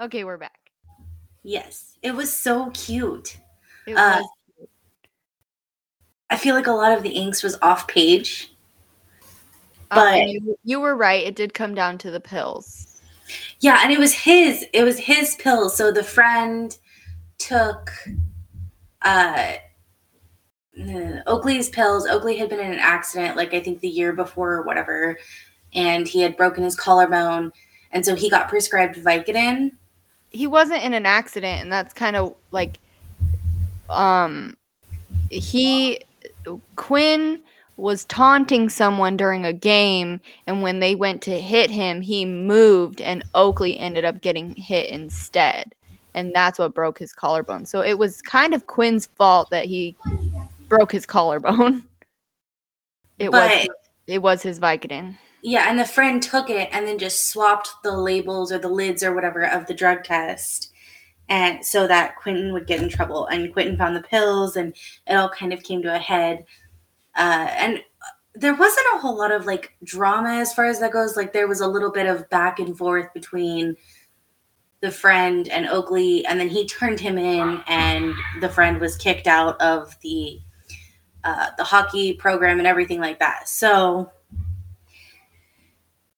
Okay, 0.00 0.24
we're 0.24 0.38
back. 0.38 0.58
Yes. 1.42 1.96
It 2.02 2.12
was 2.14 2.32
so 2.32 2.70
cute. 2.70 3.38
It 3.86 3.94
Uh, 3.96 4.20
was 4.22 4.28
I 6.32 6.36
feel 6.36 6.54
like 6.54 6.68
a 6.68 6.72
lot 6.72 6.92
of 6.92 7.02
the 7.02 7.14
angst 7.16 7.42
was 7.42 7.58
off 7.60 7.88
page. 7.88 8.52
Uh, 9.90 9.96
But 9.96 10.14
and 10.14 10.30
you, 10.30 10.58
you 10.62 10.80
were 10.80 10.94
right. 10.94 11.26
It 11.26 11.34
did 11.34 11.54
come 11.54 11.74
down 11.74 11.98
to 11.98 12.10
the 12.10 12.20
pills. 12.20 13.00
yeah, 13.60 13.80
and 13.82 13.92
it 13.92 13.98
was 13.98 14.12
his 14.12 14.64
it 14.72 14.84
was 14.84 14.98
his 14.98 15.34
pills. 15.36 15.76
So 15.76 15.90
the 15.92 16.04
friend 16.04 16.76
took 17.38 17.90
uh 19.02 19.52
Oakley's 21.26 21.68
pills. 21.68 22.06
Oakley 22.06 22.36
had 22.36 22.48
been 22.48 22.60
in 22.60 22.72
an 22.72 22.78
accident 22.78 23.36
like 23.36 23.52
I 23.54 23.60
think 23.60 23.80
the 23.80 23.88
year 23.88 24.12
before 24.12 24.52
or 24.52 24.62
whatever 24.62 25.18
and 25.74 26.08
he 26.08 26.20
had 26.20 26.36
broken 26.36 26.64
his 26.64 26.76
collarbone 26.76 27.52
and 27.92 28.04
so 28.04 28.14
he 28.14 28.30
got 28.30 28.48
prescribed 28.48 28.96
Vicodin. 28.96 29.72
He 30.30 30.46
wasn't 30.46 30.84
in 30.84 30.94
an 30.94 31.06
accident, 31.06 31.62
and 31.62 31.72
that's 31.72 31.92
kind 31.92 32.16
of 32.16 32.34
like, 32.52 32.78
um, 33.88 34.56
he 35.28 36.00
Quinn 36.76 37.40
was 37.76 38.04
taunting 38.04 38.68
someone 38.68 39.16
during 39.16 39.44
a 39.44 39.52
game, 39.52 40.20
and 40.46 40.62
when 40.62 40.78
they 40.80 40.94
went 40.94 41.22
to 41.22 41.40
hit 41.40 41.70
him, 41.70 42.00
he 42.00 42.24
moved, 42.24 43.00
and 43.00 43.24
Oakley 43.34 43.78
ended 43.78 44.04
up 44.04 44.20
getting 44.20 44.54
hit 44.54 44.90
instead, 44.90 45.74
and 46.14 46.34
that's 46.34 46.58
what 46.58 46.74
broke 46.74 46.98
his 46.98 47.12
collarbone. 47.12 47.66
So 47.66 47.82
it 47.82 47.98
was 47.98 48.22
kind 48.22 48.54
of 48.54 48.66
Quinn's 48.66 49.06
fault 49.06 49.50
that 49.50 49.66
he 49.66 49.96
broke 50.68 50.92
his 50.92 51.06
collarbone. 51.06 51.84
It 53.18 53.30
was 53.30 53.68
it 54.06 54.22
was 54.22 54.42
his 54.42 54.58
Vicodin. 54.58 55.18
Yeah, 55.42 55.66
and 55.68 55.78
the 55.78 55.84
friend 55.84 56.22
took 56.22 56.48
it 56.48 56.70
and 56.72 56.86
then 56.86 56.98
just 56.98 57.28
swapped 57.28 57.70
the 57.82 57.94
labels 57.94 58.50
or 58.50 58.58
the 58.58 58.68
lids 58.68 59.02
or 59.02 59.14
whatever 59.14 59.44
of 59.44 59.66
the 59.66 59.74
drug 59.74 60.04
test. 60.04 60.72
And 61.28 61.64
so 61.64 61.86
that 61.86 62.16
Quentin 62.16 62.52
would 62.52 62.66
get 62.66 62.82
in 62.82 62.88
trouble. 62.88 63.26
And 63.26 63.52
Quentin 63.52 63.76
found 63.76 63.94
the 63.94 64.02
pills 64.02 64.56
and 64.56 64.74
it 65.06 65.14
all 65.14 65.28
kind 65.28 65.52
of 65.52 65.62
came 65.62 65.80
to 65.82 65.94
a 65.94 65.98
head. 65.98 66.44
Uh, 67.14 67.46
and 67.56 67.82
there 68.34 68.54
wasn't 68.54 68.86
a 68.94 68.98
whole 68.98 69.16
lot 69.16 69.32
of 69.32 69.46
like 69.46 69.74
drama 69.84 70.34
as 70.34 70.52
far 70.52 70.66
as 70.66 70.80
that 70.80 70.92
goes. 70.92 71.16
Like 71.16 71.32
there 71.32 71.48
was 71.48 71.60
a 71.60 71.68
little 71.68 71.92
bit 71.92 72.06
of 72.06 72.28
back 72.30 72.58
and 72.58 72.76
forth 72.76 73.12
between 73.14 73.76
the 74.80 74.90
friend 74.90 75.48
and 75.48 75.66
Oakley, 75.68 76.24
and 76.26 76.40
then 76.40 76.48
he 76.48 76.66
turned 76.66 77.00
him 77.00 77.18
in, 77.18 77.62
and 77.66 78.14
the 78.40 78.48
friend 78.48 78.80
was 78.80 78.96
kicked 78.96 79.26
out 79.26 79.60
of 79.60 79.96
the 80.02 80.40
uh, 81.22 81.48
the 81.58 81.64
hockey 81.64 82.14
program 82.14 82.58
and 82.58 82.66
everything 82.66 83.00
like 83.00 83.18
that. 83.18 83.48
So 83.48 84.10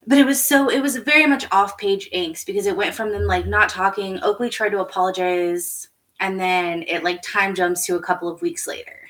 but 0.07 0.19
it 0.19 0.27
was 0.27 0.43
so 0.43 0.69
it 0.69 0.81
was 0.81 0.97
very 0.97 1.27
much 1.27 1.47
off 1.53 1.79
page 1.79 2.11
angst 2.13 2.47
because 2.47 2.67
it 2.67 2.77
went 2.77 2.95
from 2.95 3.13
them 3.13 3.23
like 3.23 3.47
not 3.47 3.69
talking 3.69 4.19
oakley 4.25 4.51
tried 4.51 4.71
to 4.71 4.81
apologize 4.81 5.91
and 6.19 6.41
then 6.41 6.83
it 6.89 7.05
like 7.05 7.23
time 7.23 7.55
jumps 7.55 7.87
to 7.87 7.95
a 7.95 8.03
couple 8.03 8.29
of 8.29 8.43
weeks 8.43 8.67
later 8.67 9.03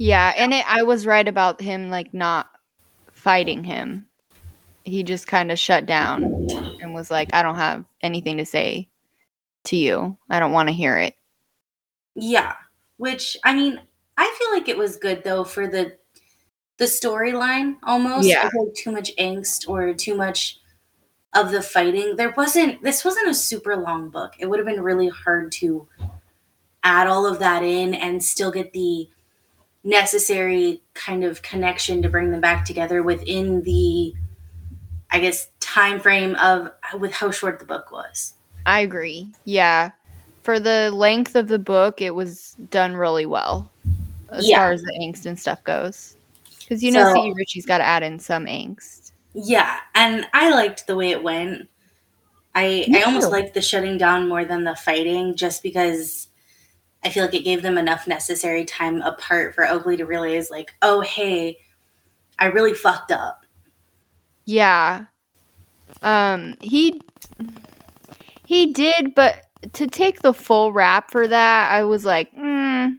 Yeah, 0.00 0.32
and 0.34 0.54
it, 0.54 0.64
I 0.66 0.82
was 0.82 1.04
right 1.04 1.28
about 1.28 1.60
him 1.60 1.90
like 1.90 2.14
not 2.14 2.48
fighting 3.12 3.62
him. 3.62 4.06
He 4.84 5.02
just 5.02 5.26
kind 5.26 5.52
of 5.52 5.58
shut 5.58 5.86
down 5.86 6.22
and 6.80 6.94
was 6.94 7.10
like, 7.10 7.28
"I 7.34 7.42
don't 7.42 7.56
have 7.56 7.84
anything 8.02 8.38
to 8.38 8.46
say 8.46 8.88
to 9.64 9.76
you. 9.76 10.16
I 10.28 10.40
don't 10.40 10.52
want 10.52 10.68
to 10.68 10.74
hear 10.74 10.96
it." 10.98 11.14
yeah 12.16 12.54
which 12.96 13.36
i 13.44 13.54
mean 13.54 13.80
i 14.16 14.36
feel 14.38 14.50
like 14.52 14.68
it 14.68 14.76
was 14.76 14.96
good 14.96 15.22
though 15.22 15.44
for 15.44 15.68
the 15.68 15.96
the 16.78 16.84
storyline 16.86 17.76
almost 17.84 18.26
Yeah. 18.26 18.42
I 18.46 18.50
feel 18.50 18.66
like 18.66 18.74
too 18.74 18.90
much 18.90 19.14
angst 19.16 19.68
or 19.68 19.94
too 19.94 20.16
much 20.16 20.58
of 21.34 21.52
the 21.52 21.62
fighting 21.62 22.16
there 22.16 22.34
wasn't 22.36 22.82
this 22.82 23.04
wasn't 23.04 23.28
a 23.28 23.34
super 23.34 23.76
long 23.76 24.10
book 24.10 24.32
it 24.40 24.46
would 24.46 24.58
have 24.58 24.66
been 24.66 24.82
really 24.82 25.08
hard 25.08 25.52
to 25.52 25.86
add 26.82 27.06
all 27.06 27.26
of 27.26 27.38
that 27.38 27.62
in 27.62 27.94
and 27.94 28.22
still 28.22 28.50
get 28.50 28.72
the 28.72 29.08
necessary 29.84 30.82
kind 30.94 31.22
of 31.22 31.42
connection 31.42 32.02
to 32.02 32.08
bring 32.08 32.32
them 32.32 32.40
back 32.40 32.64
together 32.64 33.02
within 33.02 33.62
the 33.62 34.12
i 35.12 35.18
guess 35.20 35.48
time 35.60 36.00
frame 36.00 36.34
of 36.36 36.70
with 36.98 37.12
how 37.12 37.30
short 37.30 37.58
the 37.58 37.64
book 37.64 37.90
was 37.92 38.34
I 38.66 38.80
agree. 38.80 39.26
Yeah. 39.46 39.90
For 40.42 40.60
the 40.60 40.90
length 40.92 41.34
of 41.34 41.48
the 41.48 41.58
book, 41.58 42.02
it 42.02 42.14
was 42.14 42.56
done 42.68 42.94
really 42.94 43.24
well 43.24 43.70
as 44.28 44.46
Yeah. 44.46 44.58
far 44.58 44.72
as 44.72 44.82
the 44.82 44.92
angst 45.00 45.24
and 45.24 45.40
stuff 45.40 45.64
goes. 45.64 46.14
Because 46.58 46.82
you 46.82 46.92
know, 46.92 47.14
So- 47.14 47.22
C. 47.22 47.32
Ricci's 47.34 47.64
got 47.64 47.78
to 47.78 47.84
add 47.84 48.02
in 48.02 48.18
some 48.18 48.44
angst. 48.44 49.12
yeah 49.32 49.78
and 49.94 50.26
i 50.34 50.50
liked 50.50 50.86
the 50.86 50.94
way 50.96 51.10
it 51.10 51.22
went 51.22 51.68
i 52.54 52.84
Me 52.88 52.98
i 53.00 53.02
almost 53.02 53.28
too. 53.28 53.32
liked 53.32 53.54
the 53.54 53.62
shutting 53.62 53.96
down 53.96 54.28
more 54.28 54.44
than 54.44 54.64
the 54.64 54.74
fighting 54.76 55.34
just 55.36 55.62
because 55.62 56.28
i 57.04 57.08
feel 57.08 57.24
like 57.24 57.34
it 57.34 57.44
gave 57.44 57.62
them 57.62 57.78
enough 57.78 58.06
necessary 58.08 58.64
time 58.64 59.00
apart 59.02 59.54
for 59.54 59.66
oakley 59.68 59.96
to 59.96 60.04
realize 60.04 60.50
like 60.50 60.74
oh 60.82 61.00
hey 61.02 61.56
i 62.40 62.46
really 62.46 62.74
fucked 62.74 63.12
up 63.12 63.39
Yeah. 64.44 65.04
Um 66.02 66.54
he 66.60 67.00
he 68.46 68.72
did, 68.72 69.14
but 69.14 69.46
to 69.74 69.86
take 69.86 70.22
the 70.22 70.34
full 70.34 70.72
rap 70.72 71.10
for 71.10 71.28
that, 71.28 71.70
I 71.70 71.84
was 71.84 72.04
like, 72.04 72.34
mm, 72.34 72.96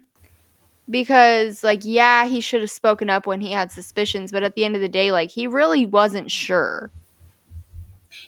because 0.89 1.63
like 1.63 1.81
yeah, 1.83 2.25
he 2.25 2.41
should 2.41 2.61
have 2.61 2.71
spoken 2.71 3.09
up 3.09 3.25
when 3.27 3.41
he 3.41 3.51
had 3.51 3.71
suspicions, 3.71 4.31
but 4.31 4.43
at 4.43 4.55
the 4.55 4.65
end 4.65 4.75
of 4.75 4.81
the 4.81 4.89
day, 4.89 5.11
like 5.11 5.31
he 5.31 5.47
really 5.47 5.85
wasn't 5.85 6.29
sure. 6.31 6.91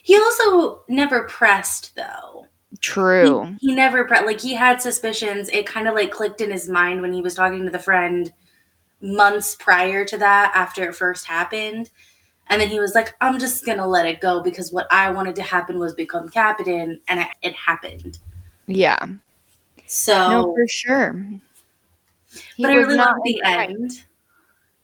he 0.02 0.16
also 0.16 0.82
never 0.88 1.24
pressed 1.24 1.94
though 1.94 2.46
True. 2.80 3.54
he 3.60 3.74
never 3.74 4.04
pre- 4.04 4.24
like 4.24 4.40
he 4.40 4.54
had 4.54 4.80
suspicions 4.82 5.48
it 5.50 5.66
kind 5.66 5.86
of 5.88 5.94
like 5.94 6.10
clicked 6.10 6.40
in 6.40 6.50
his 6.50 6.68
mind 6.68 7.02
when 7.02 7.12
he 7.12 7.20
was 7.22 7.34
talking 7.34 7.64
to 7.64 7.70
the 7.70 7.78
friend 7.78 8.32
months 9.00 9.54
prior 9.56 10.04
to 10.06 10.16
that 10.18 10.52
after 10.54 10.88
it 10.88 10.94
first 10.96 11.26
happened 11.26 11.90
and 12.48 12.60
then 12.60 12.68
he 12.68 12.78
was 12.80 12.94
like 12.94 13.14
i'm 13.20 13.38
just 13.38 13.64
gonna 13.64 13.86
let 13.86 14.06
it 14.06 14.20
go 14.20 14.40
because 14.42 14.72
what 14.72 14.86
i 14.90 15.10
wanted 15.10 15.34
to 15.34 15.42
happen 15.42 15.78
was 15.78 15.94
become 15.94 16.28
captain 16.28 17.00
and 17.08 17.20
it, 17.20 17.28
it 17.42 17.54
happened 17.54 18.18
Yeah. 18.66 18.98
so 19.86 20.14
No, 20.28 20.54
for 20.54 20.66
sure. 20.68 21.24
He 22.56 22.62
but 22.64 22.72
I 22.72 22.76
was 22.76 22.86
really 22.86 22.96
not 22.96 23.16
the 23.24 23.40
right. 23.44 23.70
end. 23.70 24.04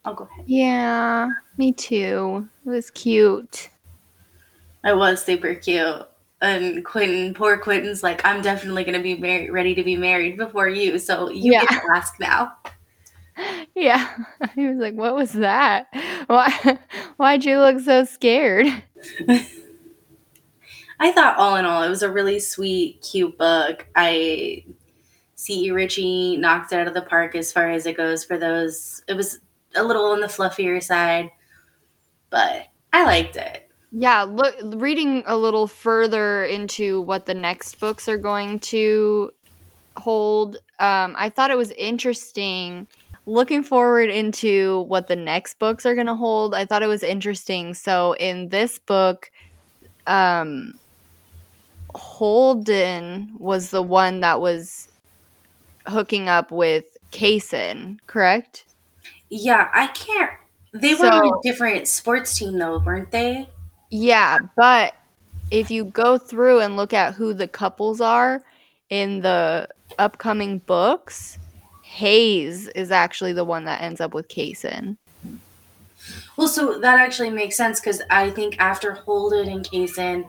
I'll 0.04 0.14
go 0.14 0.24
ahead. 0.24 0.44
Yeah, 0.46 1.28
me 1.58 1.72
too. 1.72 2.48
It 2.64 2.68
was 2.70 2.90
cute. 2.90 3.68
It 4.84 4.96
was 4.96 5.22
super 5.24 5.54
cute. 5.54 6.06
And 6.42 6.84
Quentin, 6.84 7.34
poor 7.34 7.58
Quentin's 7.58 8.02
like, 8.02 8.24
I'm 8.24 8.40
definitely 8.40 8.84
gonna 8.84 9.02
be 9.02 9.16
married, 9.16 9.50
ready 9.50 9.74
to 9.74 9.82
be 9.82 9.96
married 9.96 10.36
before 10.38 10.68
you. 10.68 10.98
So 10.98 11.28
you 11.28 11.52
Yeah. 11.52 11.60
get 11.62 11.70
to 11.82 11.82
ask 11.92 12.18
now. 12.20 12.52
Yeah. 13.74 14.08
He 14.54 14.66
was 14.66 14.78
like, 14.78 14.94
"What 14.94 15.14
was 15.14 15.32
that? 15.32 15.86
Why 16.26 16.78
why'd 17.16 17.44
you 17.44 17.58
look 17.58 17.80
so 17.80 18.04
scared?" 18.04 18.66
I 20.98 21.12
thought 21.12 21.38
all 21.38 21.56
in 21.56 21.64
all, 21.64 21.82
it 21.82 21.88
was 21.88 22.02
a 22.02 22.10
really 22.10 22.40
sweet, 22.40 23.00
cute 23.00 23.38
book. 23.38 23.86
I 23.96 24.64
C.E. 25.36 25.70
Ricci 25.70 26.36
knocked 26.36 26.72
it 26.72 26.80
out 26.80 26.88
of 26.88 26.94
the 26.94 27.02
park 27.02 27.34
as 27.34 27.50
far 27.52 27.70
as 27.70 27.86
it 27.86 27.96
goes 27.96 28.24
for 28.24 28.36
those. 28.36 29.02
It 29.08 29.14
was 29.14 29.40
a 29.74 29.82
little 29.82 30.04
on 30.06 30.20
the 30.20 30.26
fluffier 30.26 30.82
side, 30.82 31.30
but 32.28 32.66
I 32.92 33.04
liked 33.04 33.36
it. 33.36 33.70
Yeah, 33.92 34.22
look 34.22 34.54
reading 34.62 35.22
a 35.26 35.36
little 35.36 35.66
further 35.66 36.44
into 36.44 37.00
what 37.00 37.24
the 37.24 37.34
next 37.34 37.80
books 37.80 38.08
are 38.08 38.18
going 38.18 38.60
to 38.60 39.32
hold. 39.96 40.56
Um, 40.78 41.14
I 41.16 41.30
thought 41.30 41.50
it 41.50 41.56
was 41.56 41.70
interesting 41.72 42.86
looking 43.26 43.62
forward 43.62 44.10
into 44.10 44.82
what 44.82 45.08
the 45.08 45.16
next 45.16 45.58
books 45.58 45.86
are 45.86 45.94
going 45.94 46.06
to 46.06 46.14
hold. 46.14 46.54
I 46.54 46.64
thought 46.64 46.82
it 46.82 46.88
was 46.88 47.02
interesting. 47.02 47.74
So 47.74 48.12
in 48.14 48.48
this 48.48 48.78
book, 48.78 49.30
um, 50.06 50.74
Holden 51.94 53.34
was 53.38 53.70
the 53.70 53.82
one 53.82 54.20
that 54.20 54.40
was 54.40 54.88
hooking 55.86 56.28
up 56.28 56.50
with 56.50 56.84
Kaysen, 57.12 57.98
correct? 58.06 58.64
Yeah, 59.28 59.68
I 59.72 59.88
can't. 59.88 60.32
They 60.72 60.94
were 60.94 61.06
on 61.06 61.26
a 61.26 61.42
different 61.42 61.88
sports 61.88 62.36
team, 62.36 62.58
though, 62.58 62.78
weren't 62.78 63.10
they? 63.10 63.48
Yeah, 63.90 64.38
but 64.56 64.94
if 65.50 65.70
you 65.70 65.84
go 65.84 66.16
through 66.16 66.60
and 66.60 66.76
look 66.76 66.92
at 66.92 67.14
who 67.14 67.34
the 67.34 67.48
couples 67.48 68.00
are 68.00 68.42
in 68.88 69.20
the 69.20 69.68
upcoming 69.98 70.58
books, 70.58 71.38
Hayes 71.90 72.68
is 72.68 72.92
actually 72.92 73.32
the 73.32 73.44
one 73.44 73.64
that 73.64 73.82
ends 73.82 74.00
up 74.00 74.14
with 74.14 74.28
Kaysen. 74.28 74.96
Well, 76.36 76.46
so 76.46 76.78
that 76.78 77.00
actually 77.00 77.30
makes 77.30 77.56
sense 77.56 77.80
because 77.80 78.00
I 78.08 78.30
think 78.30 78.56
after 78.60 78.92
Holden 78.92 79.48
and 79.48 79.64
Kaysen 79.68 80.24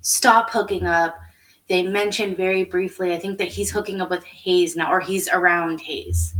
stop 0.00 0.48
hooking 0.48 0.86
up, 0.86 1.20
they 1.68 1.82
mentioned 1.82 2.38
very 2.38 2.64
briefly, 2.64 3.12
I 3.12 3.18
think 3.18 3.36
that 3.38 3.48
he's 3.48 3.70
hooking 3.70 4.00
up 4.00 4.08
with 4.08 4.24
Hayes 4.24 4.74
now, 4.74 4.90
or 4.90 5.00
he's 5.00 5.28
around 5.28 5.82
Hayes. 5.82 6.34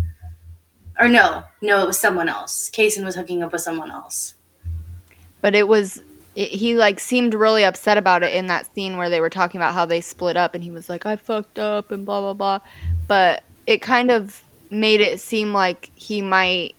Or 0.99 1.07
no, 1.07 1.45
no, 1.61 1.83
it 1.83 1.87
was 1.87 2.01
someone 2.01 2.31
else. 2.31 2.71
Kaysen 2.71 3.05
was 3.05 3.15
hooking 3.15 3.43
up 3.43 3.53
with 3.53 3.61
someone 3.61 3.91
else. 3.91 4.35
But 5.43 5.55
it 5.55 5.69
was 5.69 6.03
it, 6.35 6.49
he 6.49 6.77
like 6.77 6.99
seemed 6.99 7.35
really 7.35 7.63
upset 7.63 7.99
about 7.99 8.23
it 8.23 8.35
in 8.35 8.47
that 8.47 8.75
scene 8.75 8.97
where 8.97 9.11
they 9.11 9.21
were 9.21 9.31
talking 9.31 9.61
about 9.61 9.75
how 9.75 9.85
they 9.85 10.01
split 10.01 10.39
up 10.39 10.55
and 10.55 10.65
he 10.65 10.71
was 10.71 10.89
like 10.89 11.05
I 11.05 11.17
fucked 11.17 11.59
up 11.59 11.91
and 11.91 12.07
blah 12.07 12.23
blah 12.23 12.33
blah. 12.33 12.61
But 13.07 13.45
it 13.67 13.83
kind 13.83 14.11
of 14.11 14.43
made 14.71 15.01
it 15.01 15.21
seem 15.21 15.53
like 15.53 15.91
he 15.95 16.21
might 16.21 16.75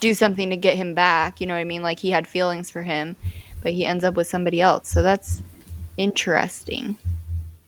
do 0.00 0.14
something 0.14 0.50
to 0.50 0.56
get 0.56 0.76
him 0.76 0.94
back, 0.94 1.40
you 1.40 1.46
know 1.46 1.54
what 1.54 1.60
I 1.60 1.64
mean? 1.64 1.82
Like 1.82 1.98
he 1.98 2.10
had 2.10 2.26
feelings 2.26 2.70
for 2.70 2.82
him, 2.82 3.16
but 3.62 3.72
he 3.72 3.84
ends 3.84 4.04
up 4.04 4.14
with 4.14 4.26
somebody 4.26 4.60
else. 4.60 4.88
So 4.88 5.02
that's 5.02 5.42
interesting. 5.96 6.96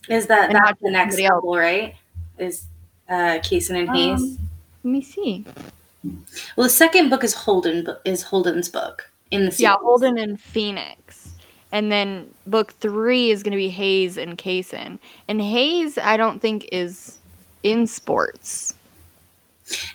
Is 0.09 0.27
that 0.27 0.53
that's 0.53 0.81
the 0.81 0.91
next 0.91 1.21
couple, 1.21 1.57
right? 1.57 1.95
Is 2.39 2.65
uh, 3.09 3.39
Kaysen 3.43 3.79
and 3.79 3.91
Hayes? 3.91 4.21
Um, 4.21 4.39
Let 4.85 4.91
me 4.91 5.03
see. 5.03 5.45
well, 6.57 6.65
the 6.65 6.71
second 6.71 7.11
book 7.11 7.25
is 7.25 7.35
Holden. 7.35 7.87
Is 8.05 8.23
Holden's 8.23 8.69
book 8.69 9.11
in 9.31 9.45
the 9.45 9.51
series. 9.51 9.61
Yeah. 9.61 9.77
Holden 9.81 10.19
and 10.19 10.41
Phoenix. 10.41 11.31
And 11.71 11.93
then 11.93 12.33
book 12.47 12.73
three 12.81 13.31
is 13.31 13.43
going 13.43 13.53
to 13.53 13.59
be 13.59 13.69
Hayes 13.69 14.17
and 14.17 14.39
Kaysen. 14.39 14.99
And 15.29 15.43
Hayes, 15.43 15.99
I 15.99 16.17
don't 16.17 16.41
think 16.41 16.67
is 16.73 17.19
in 17.63 17.87
sports. 17.87 18.75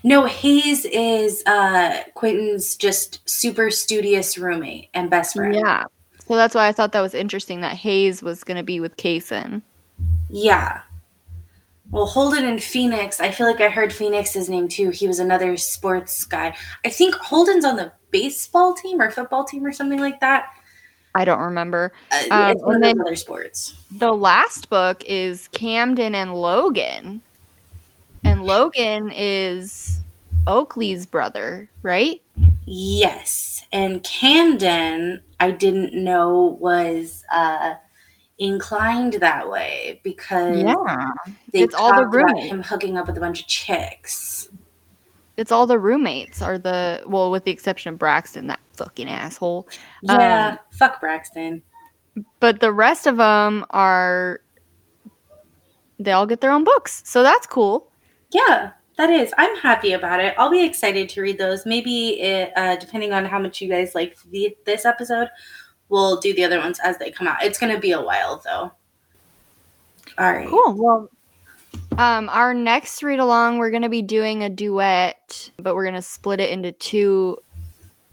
No, 0.03 0.25
Hayes 0.25 0.85
is 0.85 1.43
uh, 1.47 2.03
Quentin's 2.13 2.75
just 2.75 3.27
super 3.27 3.71
studious 3.71 4.37
roommate 4.37 4.89
and 4.93 5.09
best 5.09 5.35
friend. 5.35 5.55
Yeah. 5.55 5.85
So 6.27 6.35
that's 6.35 6.53
why 6.55 6.67
I 6.67 6.71
thought 6.71 6.91
that 6.91 7.01
was 7.01 7.13
interesting 7.13 7.61
that 7.61 7.75
Hayes 7.77 8.21
was 8.21 8.43
going 8.43 8.57
to 8.57 8.63
be 8.63 8.79
with 8.79 8.95
Kaysen. 8.97 9.61
Yeah. 10.29 10.81
Well, 11.91 12.05
Holden 12.05 12.45
and 12.45 12.61
Phoenix, 12.63 13.19
I 13.19 13.29
feel 13.31 13.45
like 13.45 13.61
I 13.61 13.69
heard 13.69 13.91
Phoenix's 13.91 14.49
name 14.49 14.67
too. 14.67 14.89
He 14.89 15.07
was 15.07 15.19
another 15.19 15.57
sports 15.57 16.23
guy. 16.25 16.55
I 16.85 16.89
think 16.89 17.13
Holden's 17.15 17.65
on 17.65 17.75
the 17.75 17.91
baseball 18.11 18.73
team 18.73 19.01
or 19.01 19.11
football 19.11 19.43
team 19.43 19.65
or 19.65 19.71
something 19.71 19.99
like 19.99 20.19
that. 20.21 20.47
I 21.15 21.25
don't 21.25 21.39
remember. 21.39 21.91
Uh, 22.11 22.23
Um, 22.31 22.51
it's 22.51 22.61
one 22.63 22.69
of 22.69 22.75
and 22.75 22.83
then- 22.83 23.01
other 23.01 23.15
sports. 23.15 23.75
The 23.91 24.11
last 24.13 24.69
book 24.69 25.03
is 25.05 25.47
Camden 25.49 26.15
and 26.15 26.33
Logan. 26.33 27.21
And 28.23 28.43
Logan 28.43 29.11
is 29.13 29.99
Oakley's 30.47 31.05
brother, 31.05 31.69
right? 31.81 32.21
Yes. 32.65 33.65
And 33.71 34.03
Camden, 34.03 35.21
I 35.39 35.51
didn't 35.51 35.93
know 35.93 36.57
was 36.59 37.23
uh, 37.31 37.75
inclined 38.37 39.13
that 39.15 39.49
way 39.49 39.99
because 40.03 40.63
they 41.51 41.59
It's 41.61 41.75
all 41.75 41.95
the 41.95 42.07
roommates. 42.07 42.47
him 42.47 42.63
hooking 42.63 42.97
up 42.97 43.07
with 43.07 43.17
a 43.17 43.19
bunch 43.19 43.41
of 43.41 43.47
chicks. 43.47 44.49
It's 45.35 45.51
all 45.51 45.65
the 45.65 45.79
roommates 45.79 46.41
are 46.43 46.59
the 46.59 47.03
well, 47.07 47.31
with 47.31 47.43
the 47.43 47.51
exception 47.51 47.93
of 47.93 47.99
Braxton, 47.99 48.47
that 48.47 48.59
fucking 48.73 49.09
asshole. 49.09 49.67
Yeah, 50.03 50.49
Um, 50.51 50.59
fuck 50.71 50.99
Braxton. 50.99 51.63
But 52.39 52.59
the 52.59 52.71
rest 52.71 53.07
of 53.07 53.17
them 53.17 53.65
are 53.71 54.41
they 55.99 56.11
all 56.11 56.27
get 56.27 56.41
their 56.41 56.51
own 56.51 56.63
books. 56.63 57.01
So 57.05 57.23
that's 57.23 57.47
cool. 57.47 57.89
Yeah, 58.33 58.71
that 58.97 59.09
is. 59.09 59.33
I'm 59.37 59.55
happy 59.57 59.93
about 59.93 60.19
it. 60.19 60.33
I'll 60.37 60.49
be 60.49 60.63
excited 60.63 61.09
to 61.09 61.21
read 61.21 61.37
those. 61.37 61.65
Maybe, 61.65 62.21
it, 62.21 62.51
uh, 62.55 62.75
depending 62.75 63.13
on 63.13 63.25
how 63.25 63.39
much 63.39 63.61
you 63.61 63.69
guys 63.69 63.95
like 63.95 64.17
the, 64.31 64.55
this 64.65 64.85
episode, 64.85 65.29
we'll 65.89 66.19
do 66.19 66.33
the 66.33 66.43
other 66.43 66.59
ones 66.59 66.79
as 66.83 66.97
they 66.97 67.11
come 67.11 67.27
out. 67.27 67.43
It's 67.43 67.59
going 67.59 67.73
to 67.73 67.79
be 67.79 67.91
a 67.91 68.01
while, 68.01 68.41
though. 68.43 68.71
All 70.17 70.31
right. 70.31 70.47
Cool. 70.47 70.73
Well, 70.73 71.09
um, 71.97 72.29
our 72.29 72.53
next 72.53 73.01
read 73.03 73.19
along, 73.19 73.57
we're 73.57 73.71
gonna 73.71 73.89
be 73.89 74.01
doing 74.01 74.43
a 74.43 74.49
duet, 74.49 75.49
but 75.57 75.75
we're 75.75 75.85
gonna 75.85 76.01
split 76.01 76.39
it 76.39 76.51
into 76.51 76.71
two 76.73 77.37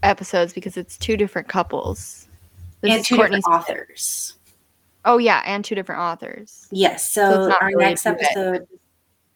episodes 0.03 0.53
because 0.53 0.77
it's 0.77 0.97
two 0.97 1.15
different 1.17 1.47
couples. 1.47 2.27
This 2.81 2.95
and 2.95 3.05
two 3.05 3.15
Courtney's- 3.17 3.43
different 3.43 3.61
authors. 3.69 4.33
Oh 5.05 5.17
yeah, 5.17 5.41
and 5.45 5.63
two 5.65 5.75
different 5.75 6.01
authors. 6.01 6.67
Yes. 6.71 7.07
So 7.09 7.49
So, 7.49 7.55
our 7.61 7.67
really 7.67 7.85
next 7.85 8.05
episode 8.05 8.67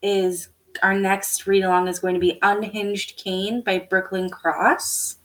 is 0.01 0.49
our 0.83 0.93
next 0.93 1.47
read 1.47 1.63
along 1.63 1.88
is 1.88 1.99
going 1.99 2.13
to 2.13 2.19
be 2.19 2.39
Unhinged 2.41 3.17
Cane 3.17 3.61
by 3.61 3.79
Brooklyn 3.79 4.29
Cross. 4.29 5.17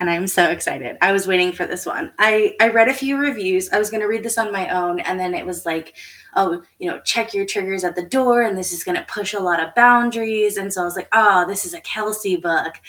And 0.00 0.08
I'm 0.08 0.26
so 0.26 0.50
excited. 0.50 0.96
I 1.02 1.12
was 1.12 1.26
waiting 1.26 1.52
for 1.52 1.66
this 1.66 1.84
one. 1.84 2.10
I, 2.18 2.56
I 2.58 2.68
read 2.68 2.88
a 2.88 2.94
few 2.94 3.18
reviews. 3.18 3.68
I 3.70 3.78
was 3.78 3.90
going 3.90 4.00
to 4.00 4.06
read 4.06 4.22
this 4.22 4.38
on 4.38 4.50
my 4.50 4.68
own. 4.70 5.00
And 5.00 5.20
then 5.20 5.34
it 5.34 5.44
was 5.44 5.66
like, 5.66 5.94
oh, 6.34 6.62
you 6.78 6.90
know, 6.90 7.00
check 7.00 7.34
your 7.34 7.44
triggers 7.44 7.84
at 7.84 7.96
the 7.96 8.06
door. 8.06 8.40
And 8.40 8.56
this 8.56 8.72
is 8.72 8.82
going 8.82 8.96
to 8.96 9.04
push 9.04 9.34
a 9.34 9.40
lot 9.40 9.62
of 9.62 9.74
boundaries. 9.74 10.56
And 10.56 10.72
so 10.72 10.80
I 10.80 10.84
was 10.84 10.96
like, 10.96 11.08
oh, 11.12 11.46
this 11.46 11.66
is 11.66 11.74
a 11.74 11.82
Kelsey 11.82 12.36
book. 12.36 12.80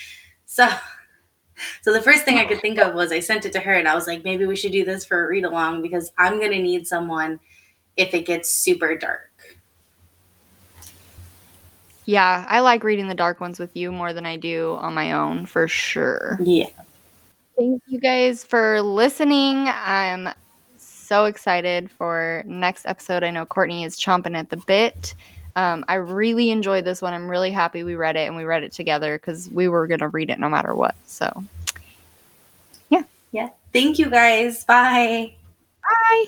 So, 0.46 0.70
so 1.82 1.92
the 1.92 2.02
first 2.02 2.24
thing 2.24 2.38
I 2.38 2.46
could 2.46 2.62
think 2.62 2.80
of 2.80 2.94
was 2.94 3.12
I 3.12 3.20
sent 3.20 3.46
it 3.46 3.52
to 3.54 3.60
her 3.60 3.74
and 3.74 3.90
I 3.90 3.96
was 3.96 4.08
like, 4.08 4.24
maybe 4.24 4.46
we 4.46 4.56
should 4.56 4.72
do 4.72 4.86
this 4.86 5.04
for 5.04 5.26
a 5.26 5.28
read 5.28 5.44
along 5.44 5.82
because 5.82 6.14
I'm 6.18 6.40
going 6.40 6.52
to 6.52 6.62
need 6.62 6.88
someone 6.88 7.42
if 7.98 8.14
it 8.14 8.26
gets 8.26 8.50
super 8.50 8.98
dark. 8.98 9.31
Yeah, 12.06 12.46
I 12.50 12.62
like 12.62 12.84
reading 12.84 13.08
the 13.08 13.16
dark 13.16 13.40
ones 13.40 13.60
with 13.60 13.76
you 13.76 13.92
more 13.92 14.14
than 14.14 14.26
I 14.26 14.38
do 14.38 14.78
on 14.80 14.94
my 14.94 15.14
own 15.14 15.46
for 15.46 15.68
sure. 15.68 16.38
Yeah. 16.42 16.70
Thank 17.58 17.84
you 17.88 18.00
guys 18.00 18.44
for 18.44 18.82
listening. 18.82 19.68
I'm 19.68 20.30
so 20.78 21.26
excited 21.26 21.92
for 21.92 22.44
next 22.46 22.86
episode. 22.86 23.24
I 23.24 23.30
know 23.30 23.46
Courtney 23.46 23.84
is 23.84 24.00
chomping 24.00 24.36
at 24.36 24.50
the 24.50 24.58
bit. 24.58 25.14
Um, 25.56 25.84
I 25.88 25.96
really 25.96 26.50
enjoyed 26.50 26.86
this 26.86 27.02
one. 27.02 27.14
I'm 27.14 27.30
really 27.30 27.52
happy 27.52 27.84
we 27.84 27.96
read 27.96 28.16
it 28.16 28.28
and 28.28 28.36
we 28.36 28.46
read 28.46 28.64
it 28.64 28.72
together 28.72 29.18
because 29.18 29.50
we 29.50 29.68
were 29.68 29.86
gonna 29.88 30.08
read 30.08 30.30
it 30.30 30.40
no 30.40 30.50
matter 30.50 30.74
what. 30.74 30.96
So 31.06 31.44
Yeah. 32.90 33.04
Yeah. 33.32 33.50
Thank 33.74 34.00
you 34.00 34.10
guys. 34.10 34.64
Bye. 34.64 35.34
bye. 35.84 36.26